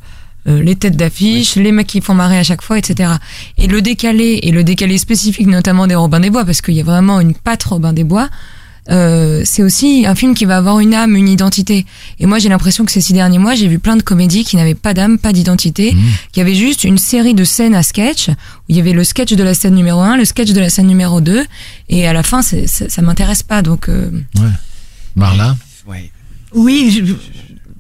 euh, 0.48 0.62
les 0.62 0.76
têtes 0.76 0.96
d'affiche, 0.98 1.56
les 1.56 1.72
mecs 1.72 1.88
qui 1.88 2.02
font 2.02 2.14
marrer 2.14 2.38
à 2.38 2.44
chaque 2.44 2.62
fois, 2.62 2.78
etc. 2.78 3.14
Et 3.58 3.68
le 3.68 3.82
décalé, 3.82 4.40
et 4.44 4.52
le 4.52 4.64
décalé 4.64 4.98
spécifique 4.98 5.48
notamment 5.48 5.86
des 5.88 5.96
Robins 5.96 6.20
des 6.20 6.30
Bois, 6.30 6.46
parce 6.46 6.62
qu'il 6.62 6.76
y 6.76 6.82
a 6.82 6.84
vraiment 6.84 7.20
une 7.20 7.34
patte 7.34 7.64
Robin 7.64 7.94
des 7.94 8.04
Bois, 8.04 8.30
euh, 8.90 9.42
c'est 9.46 9.62
aussi 9.64 10.06
un 10.08 10.16
film 10.16 10.34
qui 10.34 10.46
va 10.46 10.58
avoir 10.58 10.80
une 10.80 10.94
âme, 10.94 11.16
une 11.16 11.28
identité. 11.30 11.86
Et 12.20 12.26
moi, 12.26 12.40
j'ai 12.40 12.50
l'impression 12.50 12.86
que 12.86 12.92
ces 12.92 13.02
six 13.02 13.14
derniers 13.14 13.38
mois, 13.38 13.56
j'ai 13.56 13.68
vu 13.68 13.80
plein 13.80 13.96
de 13.98 14.02
comédies 14.02 14.44
qui 14.44 14.56
n'avaient 14.56 14.76
pas 14.76 14.94
d'âme, 14.94 15.18
pas 15.20 15.34
d'identité, 15.34 15.94
Mmh. 15.94 16.00
qui 16.32 16.42
avaient 16.42 16.56
juste 16.56 16.84
une 16.84 16.98
série 16.98 17.34
de 17.34 17.44
scènes 17.44 17.76
à 17.76 17.84
sketch, 17.84 18.30
où 18.30 18.34
il 18.70 18.76
y 18.76 18.80
avait 18.80 18.94
le 18.94 19.04
sketch 19.04 19.34
de 19.34 19.44
la 19.44 19.54
scène 19.54 19.76
numéro 19.76 20.00
1, 20.02 20.18
le 20.18 20.26
sketch 20.26 20.52
de 20.52 20.60
la 20.60 20.70
scène 20.70 20.88
numéro 20.88 21.22
2, 21.22 21.46
et 21.90 22.08
à 22.08 22.14
la 22.14 22.24
fin, 22.24 22.42
c'est- 22.42 22.68
c'est- 22.68 22.90
ça 22.90 23.02
m'intéresse 23.02 23.44
pas. 23.44 23.62
Donc, 23.62 23.90
euh, 23.90 24.10
Marla? 25.16 25.56
Oui, 26.54 26.92
je- 26.92 27.14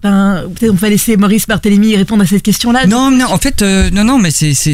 ben, 0.01 0.43
peut-être 0.55 0.71
on 0.71 0.75
va 0.75 0.89
laisser 0.89 1.17
Maurice 1.17 1.45
Barthélémy 1.45 1.95
répondre 1.97 2.23
à 2.23 2.25
cette 2.25 2.41
question-là. 2.43 2.87
Non, 2.87 3.11
non, 3.11 3.25
en 3.25 3.37
fait, 3.37 3.61
euh, 3.61 3.89
non, 3.89 4.03
non, 4.05 4.17
mais 4.17 4.31
c'est, 4.31 4.53
c'est, 4.53 4.73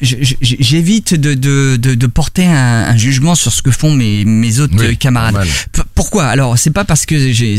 j'évite 0.00 1.14
de, 1.14 1.34
de, 1.34 1.76
de, 1.76 1.94
de 1.94 2.06
porter 2.06 2.46
un, 2.46 2.84
un 2.88 2.96
jugement 2.96 3.34
sur 3.34 3.52
ce 3.52 3.60
que 3.62 3.70
font 3.70 3.92
mes, 3.92 4.24
mes 4.24 4.60
autres 4.60 4.74
Oui, 4.78 4.86
euh, 4.86 4.94
camarades. 4.94 5.34
normal. 5.34 5.48
Pourquoi? 5.94 6.26
Alors, 6.26 6.58
c'est 6.58 6.70
pas 6.70 6.84
parce 6.84 7.04
que 7.04 7.32
j'ai, 7.32 7.58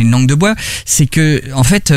une 0.00 0.10
langue 0.10 0.28
de 0.28 0.34
bois, 0.34 0.54
c'est 0.84 1.06
que, 1.06 1.42
en 1.54 1.64
fait. 1.64 1.92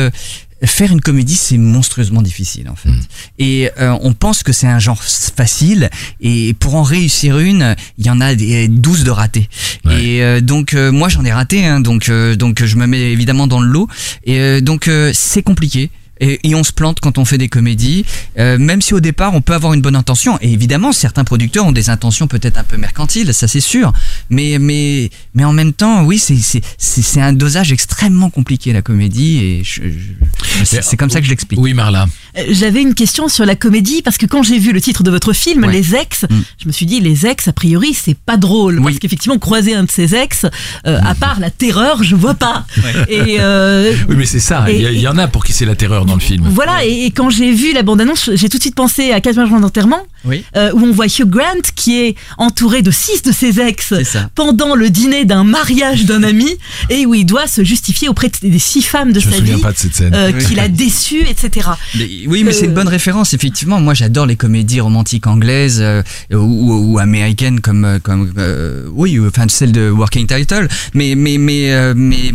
Faire 0.66 0.92
une 0.92 1.00
comédie, 1.00 1.34
c'est 1.36 1.58
monstrueusement 1.58 2.22
difficile 2.22 2.68
en 2.68 2.76
fait. 2.76 2.90
Mm. 2.90 3.00
Et 3.38 3.70
euh, 3.80 3.96
on 4.02 4.12
pense 4.12 4.42
que 4.42 4.52
c'est 4.52 4.66
un 4.66 4.78
genre 4.78 5.02
facile. 5.02 5.90
Et 6.20 6.54
pour 6.54 6.74
en 6.74 6.82
réussir 6.82 7.38
une, 7.38 7.76
il 7.98 8.06
y 8.06 8.10
en 8.10 8.20
a 8.20 8.34
des 8.34 8.68
12 8.68 9.04
de 9.04 9.10
ratés. 9.10 9.48
Ouais. 9.84 10.04
Et 10.04 10.22
euh, 10.22 10.40
donc 10.40 10.74
euh, 10.74 10.92
moi 10.92 11.08
j'en 11.08 11.24
ai 11.24 11.32
raté. 11.32 11.66
Hein, 11.66 11.80
donc 11.80 12.08
euh, 12.08 12.36
donc 12.36 12.64
je 12.64 12.76
me 12.76 12.86
mets 12.86 13.12
évidemment 13.12 13.46
dans 13.46 13.60
le 13.60 13.68
lot. 13.68 13.88
Et 14.24 14.38
euh, 14.40 14.60
donc 14.60 14.88
euh, 14.88 15.10
c'est 15.14 15.42
compliqué. 15.42 15.90
Et, 16.20 16.48
et 16.48 16.54
on 16.54 16.62
se 16.62 16.72
plante 16.72 17.00
quand 17.00 17.18
on 17.18 17.24
fait 17.24 17.38
des 17.38 17.48
comédies, 17.48 18.04
euh, 18.38 18.56
même 18.58 18.80
si 18.80 18.94
au 18.94 19.00
départ 19.00 19.34
on 19.34 19.40
peut 19.40 19.52
avoir 19.52 19.74
une 19.74 19.80
bonne 19.82 19.96
intention. 19.96 20.38
Et 20.40 20.52
évidemment, 20.52 20.92
certains 20.92 21.24
producteurs 21.24 21.66
ont 21.66 21.72
des 21.72 21.90
intentions 21.90 22.28
peut-être 22.28 22.56
un 22.58 22.62
peu 22.64 22.76
mercantiles, 22.76 23.34
ça 23.34 23.48
c'est 23.48 23.60
sûr. 23.60 23.92
Mais 24.30 24.58
mais 24.60 25.10
mais 25.34 25.44
en 25.44 25.52
même 25.52 25.72
temps, 25.72 26.04
oui, 26.04 26.18
c'est 26.18 26.36
c'est 26.36 26.60
c'est 26.78 27.02
c'est 27.02 27.20
un 27.20 27.32
dosage 27.32 27.72
extrêmement 27.72 28.30
compliqué 28.30 28.72
la 28.72 28.80
comédie. 28.82 29.38
Et 29.38 29.62
je, 29.64 29.82
je- 29.82 30.80
c'est 30.82 30.96
comme 30.96 31.10
ça 31.10 31.18
que 31.20 31.24
je 31.26 31.30
l'explique. 31.30 31.58
Oui, 31.60 31.74
Marla. 31.74 32.06
Euh, 32.38 32.42
J'avais 32.50 32.80
une 32.82 32.94
question 32.94 33.28
sur 33.28 33.44
la 33.44 33.56
comédie 33.56 34.02
parce 34.02 34.16
que 34.18 34.26
quand 34.26 34.42
j'ai 34.42 34.58
vu 34.58 34.72
le 34.72 34.80
titre 34.80 35.02
de 35.02 35.10
votre 35.10 35.32
film, 35.32 35.64
Ouais. 35.64 35.72
Les 35.72 35.94
Ex, 35.96 36.24
Mm. 36.30 36.40
je 36.62 36.66
me 36.68 36.72
suis 36.72 36.86
dit 36.86 37.00
les 37.00 37.26
ex 37.26 37.48
a 37.48 37.52
priori 37.52 37.92
c'est 37.94 38.16
pas 38.16 38.36
drôle 38.36 38.78
Oui. 38.78 38.84
parce 38.84 38.98
qu'effectivement 38.98 39.38
croiser 39.38 39.74
un 39.74 39.84
de 39.84 39.90
ses 39.90 40.14
ex, 40.14 40.44
euh, 40.86 41.00
à 41.02 41.14
part 41.14 41.40
la 41.40 41.50
terreur, 41.50 42.02
je 42.04 42.14
vois 42.16 42.34
pas. 42.34 42.66
Et 43.08 43.36
euh, 43.40 43.94
Oui, 44.08 44.14
mais 44.16 44.26
c'est 44.26 44.40
ça. 44.40 44.64
Il 44.70 44.76
y, 44.80 45.00
y 45.00 45.08
en 45.08 45.18
a 45.18 45.26
pour 45.28 45.44
qui 45.44 45.52
c'est 45.52 45.64
la 45.66 45.74
terreur 45.74 46.03
dans 46.04 46.14
le 46.14 46.20
film. 46.20 46.46
voilà. 46.50 46.84
Et, 46.84 47.06
et 47.06 47.10
quand 47.10 47.30
j'ai 47.30 47.52
vu 47.52 47.72
la 47.72 47.82
bande-annonce, 47.82 48.30
j'ai 48.34 48.48
tout 48.48 48.56
de 48.58 48.62
suite 48.62 48.74
pensé 48.74 49.10
à 49.12 49.20
Quatre 49.20 49.46
jours 49.46 49.60
d'enterrement, 49.60 50.02
Oui. 50.24 50.44
euh, 50.56 50.70
où 50.74 50.80
on 50.84 50.92
voit 50.92 51.06
Hugh 51.06 51.24
Grant 51.28 51.60
qui 51.74 51.98
est 52.00 52.14
entouré 52.38 52.82
de 52.82 52.90
six 52.90 53.22
de 53.22 53.32
ses 53.32 53.58
ex 53.60 53.94
pendant 54.34 54.74
le 54.74 54.90
dîner 54.90 55.24
d'un 55.24 55.44
mariage 55.44 56.04
d'un 56.04 56.22
ami 56.32 56.48
et 56.90 57.06
où 57.06 57.14
il 57.14 57.24
doit 57.24 57.46
se 57.46 57.64
justifier 57.64 58.08
auprès 58.08 58.28
de- 58.28 58.48
des 58.48 58.58
six 58.58 58.82
femmes 58.82 59.12
de 59.12 59.20
Je 59.20 59.26
me 59.28 59.32
sa 59.32 59.38
souviens 59.38 59.56
vie. 59.56 59.62
pas 59.62 59.72
de 59.72 59.78
cette 59.78 59.94
scène. 59.94 60.14
euh, 60.14 60.30
Oui. 60.34 60.44
qu'il 60.44 60.60
a 60.60 60.68
déçu, 60.84 61.20
etc. 61.28 61.68
Mais- 61.96 62.08
oui, 62.26 62.44
mais 62.44 62.52
c'est 62.52 62.66
une 62.66 62.72
Euh, 62.72 62.74
bonne 62.74 62.88
référence, 62.88 63.32
effectivement. 63.34 63.80
Moi, 63.80 63.94
j'adore 63.94 64.26
les 64.26 64.36
comédies 64.36 64.80
romantiques 64.80 65.26
anglaises 65.26 65.78
euh, 65.80 66.02
ou, 66.32 66.36
ou- 66.36 66.92
ou 66.94 66.98
américaines 66.98 67.60
comme, 67.60 67.98
comme 68.02 68.32
euh, 68.38 68.86
oui, 68.92 69.18
ou- 69.18 69.26
enfin 69.28 69.46
celle 69.48 69.72
de 69.72 69.88
Working 69.90 70.26
Title. 70.26 70.68
Mais, 70.94 71.14
mais, 71.14 71.38
mais, 71.38 71.72
euh, 71.72 71.94
mais 71.96 72.32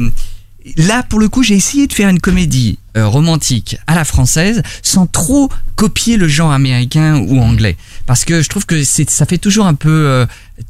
là, 0.77 1.03
pour 1.03 1.19
le 1.19 1.29
coup, 1.29 1.43
j'ai 1.43 1.55
essayé 1.55 1.87
de 1.87 1.93
faire 1.93 2.09
une 2.09 2.19
comédie 2.19 2.79
euh, 2.97 3.07
romantique 3.07 3.77
à 3.87 3.95
la 3.95 4.03
française 4.03 4.61
sans 4.81 5.07
trop 5.07 5.49
copier 5.75 6.17
le 6.17 6.27
genre 6.27 6.51
américain 6.51 7.17
ou 7.17 7.39
anglais, 7.39 7.77
parce 8.05 8.25
que 8.25 8.41
je 8.41 8.49
trouve 8.49 8.65
que 8.65 8.83
ça 8.83 9.25
fait 9.25 9.37
toujours 9.37 9.65
un 9.65 9.75
peu 9.75 9.89
euh, 9.89 10.25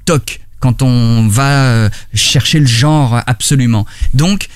toc 0.06 0.42
quand 0.60 0.82
on 0.82 1.28
va 1.28 1.64
euh, 1.64 1.90
chercher 2.14 2.60
le 2.60 2.66
genre 2.66 3.22
absolument. 3.28 3.86
Donc, 4.14 4.48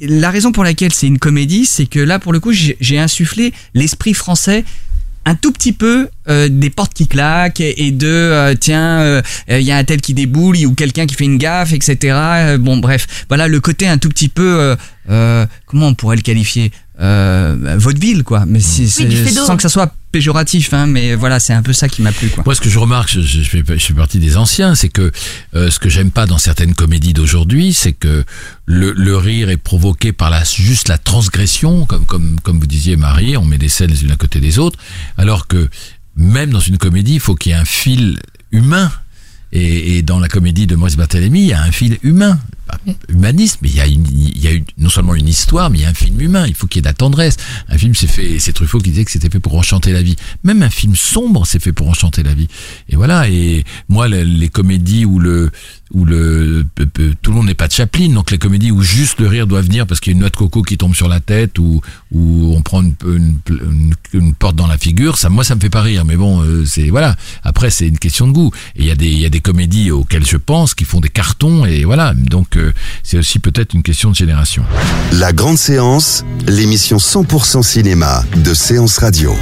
la 0.00 0.30
raison 0.30 0.52
pour 0.52 0.64
laquelle 0.64 0.92
c'est 0.92 1.06
une 1.06 1.18
comédie, 1.18 1.64
c'est 1.64 1.86
que 1.86 1.98
là, 1.98 2.18
pour 2.18 2.32
le 2.32 2.40
coup, 2.40 2.52
j'ai 2.52 2.98
insufflé 2.98 3.54
l'esprit 3.74 4.12
français 4.12 4.64
un 5.26 5.34
tout 5.34 5.52
petit 5.52 5.72
peu 5.72 6.08
euh, 6.28 6.48
des 6.48 6.70
portes 6.70 6.94
qui 6.94 7.06
claquent 7.08 7.60
et 7.60 7.86
et 7.86 7.90
de 7.90 8.06
euh, 8.06 8.54
tiens 8.58 9.00
euh, 9.00 9.22
il 9.50 9.60
y 9.62 9.72
a 9.72 9.76
un 9.76 9.84
tel 9.84 10.00
qui 10.00 10.14
déboule 10.14 10.56
ou 10.66 10.74
quelqu'un 10.74 11.04
qui 11.06 11.14
fait 11.14 11.24
une 11.24 11.36
gaffe 11.38 11.72
etc 11.72 12.16
Euh, 12.16 12.58
bon 12.58 12.76
bref 12.78 13.06
voilà 13.28 13.48
le 13.48 13.60
côté 13.60 13.86
un 13.88 13.98
tout 13.98 14.08
petit 14.08 14.28
peu 14.28 14.42
euh, 14.60 14.76
euh, 15.10 15.44
comment 15.66 15.88
on 15.88 15.94
pourrait 15.94 16.16
le 16.16 16.22
qualifier 16.22 16.70
euh, 17.00 17.76
vaudeville 17.76 18.22
quoi 18.22 18.44
mais 18.46 18.60
fais-d'eau. 19.24 19.44
sans 19.44 19.56
que 19.56 19.62
ça 19.62 19.68
soit 19.68 19.92
péjoratif 20.16 20.72
hein, 20.72 20.86
mais 20.86 21.14
voilà 21.14 21.38
c'est 21.38 21.52
un 21.52 21.60
peu 21.62 21.74
ça 21.74 21.90
qui 21.90 22.00
m'a 22.00 22.10
plu 22.10 22.30
Moi, 22.42 22.54
ce 22.54 22.62
que 22.62 22.70
je 22.70 22.78
remarque, 22.78 23.10
je, 23.10 23.42
fais 23.42 23.62
partie 23.94 24.18
des 24.18 24.38
anciens, 24.38 24.74
c'est 24.74 24.88
que 24.88 25.12
euh, 25.54 25.70
ce 25.70 25.78
que 25.78 25.90
j'aime 25.90 26.10
pas 26.10 26.24
dans 26.24 26.38
certaines 26.38 26.74
comédies 26.74 27.12
d'aujourd'hui, 27.12 27.74
c'est 27.74 27.92
que 27.92 28.24
le, 28.64 29.16
rire 29.18 29.50
est 29.50 29.58
provoqué 29.58 30.12
par 30.12 30.32
juste 30.44 30.88
la 30.88 30.96
transgression, 30.96 31.84
comme, 31.84 32.38
vous 32.46 32.66
disiez, 32.66 32.96
Marie, 32.96 33.36
on 33.36 33.44
met 33.44 33.58
des 33.58 33.68
scènes 33.68 33.90
les 33.90 34.04
unes 34.04 34.10
à 34.10 34.16
côté 34.16 34.40
des 34.40 34.58
autres, 34.58 34.78
alors 35.18 35.46
que 35.46 35.68
même 36.16 36.50
dans 36.50 36.60
une 36.60 36.78
comédie, 36.78 37.14
il 37.14 37.20
faut 37.20 37.34
qu'il 37.34 37.52
y 37.52 37.54
ait 37.54 37.58
un 37.58 37.66
fil 37.66 38.18
humain. 38.52 38.90
Et, 39.52 39.98
et 39.98 40.02
dans 40.02 40.18
la 40.18 40.28
comédie 40.28 40.66
de 40.66 40.76
Maurice 40.76 40.96
Barthélemy, 40.96 41.40
il 41.40 41.46
y 41.48 41.52
a 41.52 41.62
un 41.62 41.72
fil 41.72 41.98
humain, 42.02 42.38
humaniste, 43.08 43.58
mais 43.62 43.68
il 43.68 43.76
y 43.76 43.80
a, 43.80 43.86
une, 43.86 44.06
il 44.10 44.38
y 44.42 44.46
a 44.48 44.52
une- 44.52 44.64
non 44.78 44.88
seulement 44.88 45.14
une 45.14 45.28
histoire, 45.28 45.70
mais 45.70 45.78
il 45.78 45.82
y 45.82 45.84
a 45.84 45.88
un 45.88 45.94
film 45.94 46.20
humain. 46.20 46.46
Il 46.46 46.54
faut 46.54 46.66
qu'il 46.66 46.78
y 46.78 46.80
ait 46.80 46.82
de 46.82 46.88
la 46.88 46.94
tendresse. 46.94 47.36
Un 47.68 47.78
film, 47.78 47.94
c'est 47.94 48.06
fait, 48.06 48.38
c'est 48.38 48.52
Truffaut 48.52 48.78
qui 48.78 48.90
disait 48.90 49.04
que 49.04 49.10
c'était 49.10 49.30
fait 49.30 49.40
pour 49.40 49.54
enchanter 49.56 49.92
la 49.92 50.02
vie. 50.02 50.16
Même 50.44 50.62
un 50.62 50.70
film 50.70 50.94
sombre, 50.96 51.46
c'est 51.46 51.60
fait 51.62 51.72
pour 51.72 51.88
enchanter 51.88 52.22
la 52.22 52.34
vie. 52.34 52.48
Et 52.88 52.96
voilà. 52.96 53.28
Et 53.28 53.64
moi, 53.88 54.08
les, 54.08 54.24
les 54.24 54.48
comédies 54.48 55.04
où 55.04 55.18
le, 55.18 55.50
où 55.92 56.04
le, 56.04 56.66
tout 57.22 57.30
le 57.30 57.36
monde 57.36 57.46
n'est 57.46 57.54
pas 57.54 57.68
de 57.68 57.72
Chaplin, 57.72 58.08
donc 58.12 58.30
les 58.30 58.38
comédies 58.38 58.70
où 58.72 58.82
juste 58.82 59.20
le 59.20 59.28
rire 59.28 59.46
doit 59.46 59.60
venir 59.62 59.86
parce 59.86 60.00
qu'il 60.00 60.12
y 60.12 60.14
a 60.14 60.16
une 60.16 60.20
noix 60.20 60.30
de 60.30 60.36
coco 60.36 60.62
qui 60.62 60.76
tombe 60.76 60.94
sur 60.94 61.08
la 61.08 61.20
tête 61.20 61.58
ou, 61.58 61.80
ou 62.12 62.54
on 62.56 62.62
prend 62.62 62.82
une, 62.82 62.94
une, 63.06 63.36
une- 63.48 63.94
une 64.12 64.34
porte 64.34 64.56
dans 64.56 64.66
la 64.66 64.78
figure, 64.78 65.18
ça, 65.18 65.28
moi, 65.28 65.44
ça 65.44 65.54
me 65.54 65.60
fait 65.60 65.70
pas 65.70 65.82
rire. 65.82 66.04
Mais 66.04 66.16
bon, 66.16 66.42
euh, 66.42 66.64
c'est 66.64 66.88
voilà. 66.90 67.16
Après, 67.42 67.70
c'est 67.70 67.86
une 67.86 67.98
question 67.98 68.26
de 68.26 68.32
goût. 68.32 68.50
Et 68.76 68.82
il 68.82 68.86
y 68.86 68.90
a 68.90 68.94
des, 68.96 69.08
il 69.08 69.18
y 69.18 69.24
a 69.24 69.28
des 69.28 69.40
comédies 69.40 69.90
auxquelles 69.90 70.26
je 70.26 70.36
pense 70.36 70.74
qui 70.74 70.84
font 70.84 71.00
des 71.00 71.08
cartons 71.08 71.64
et 71.66 71.84
voilà. 71.84 72.14
Donc, 72.14 72.55
euh, 72.56 72.72
c'est 73.02 73.18
aussi 73.18 73.38
peut-être 73.38 73.74
une 73.74 73.82
question 73.82 74.10
de 74.10 74.14
génération. 74.14 74.64
La 75.12 75.32
grande 75.32 75.58
séance, 75.58 76.24
l'émission 76.46 76.98
100% 76.98 77.62
cinéma 77.62 78.24
de 78.36 78.54
Séance 78.54 78.98
Radio. 78.98 79.34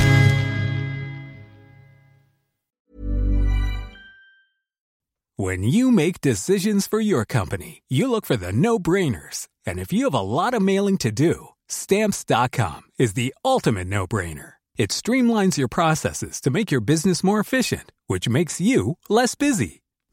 When 5.37 5.65
you 5.65 5.91
make 5.91 6.21
decisions 6.21 6.87
for 6.87 7.01
your 7.01 7.25
company, 7.25 7.83
you 7.89 8.09
look 8.09 8.25
for 8.25 8.37
the 8.37 8.53
no 8.53 8.79
brainers. 8.79 9.49
And 9.67 9.81
if 9.81 9.93
you 9.93 10.05
have 10.05 10.15
a 10.15 10.21
lot 10.21 10.55
of 10.55 10.63
mailing 10.63 10.97
to 10.99 11.11
do, 11.11 11.49
stamps.com 11.69 12.83
is 13.01 13.15
the 13.15 13.35
ultimate 13.45 13.89
no 13.89 14.07
brainer. 14.07 14.55
It 14.77 14.91
streamlines 14.91 15.57
your 15.57 15.69
processes 15.69 16.41
to 16.41 16.51
make 16.51 16.71
your 16.71 16.81
business 16.81 17.25
more 17.25 17.41
efficient, 17.41 17.91
which 18.07 18.29
makes 18.29 18.61
you 18.61 18.99
less 19.09 19.35
busy. 19.35 19.84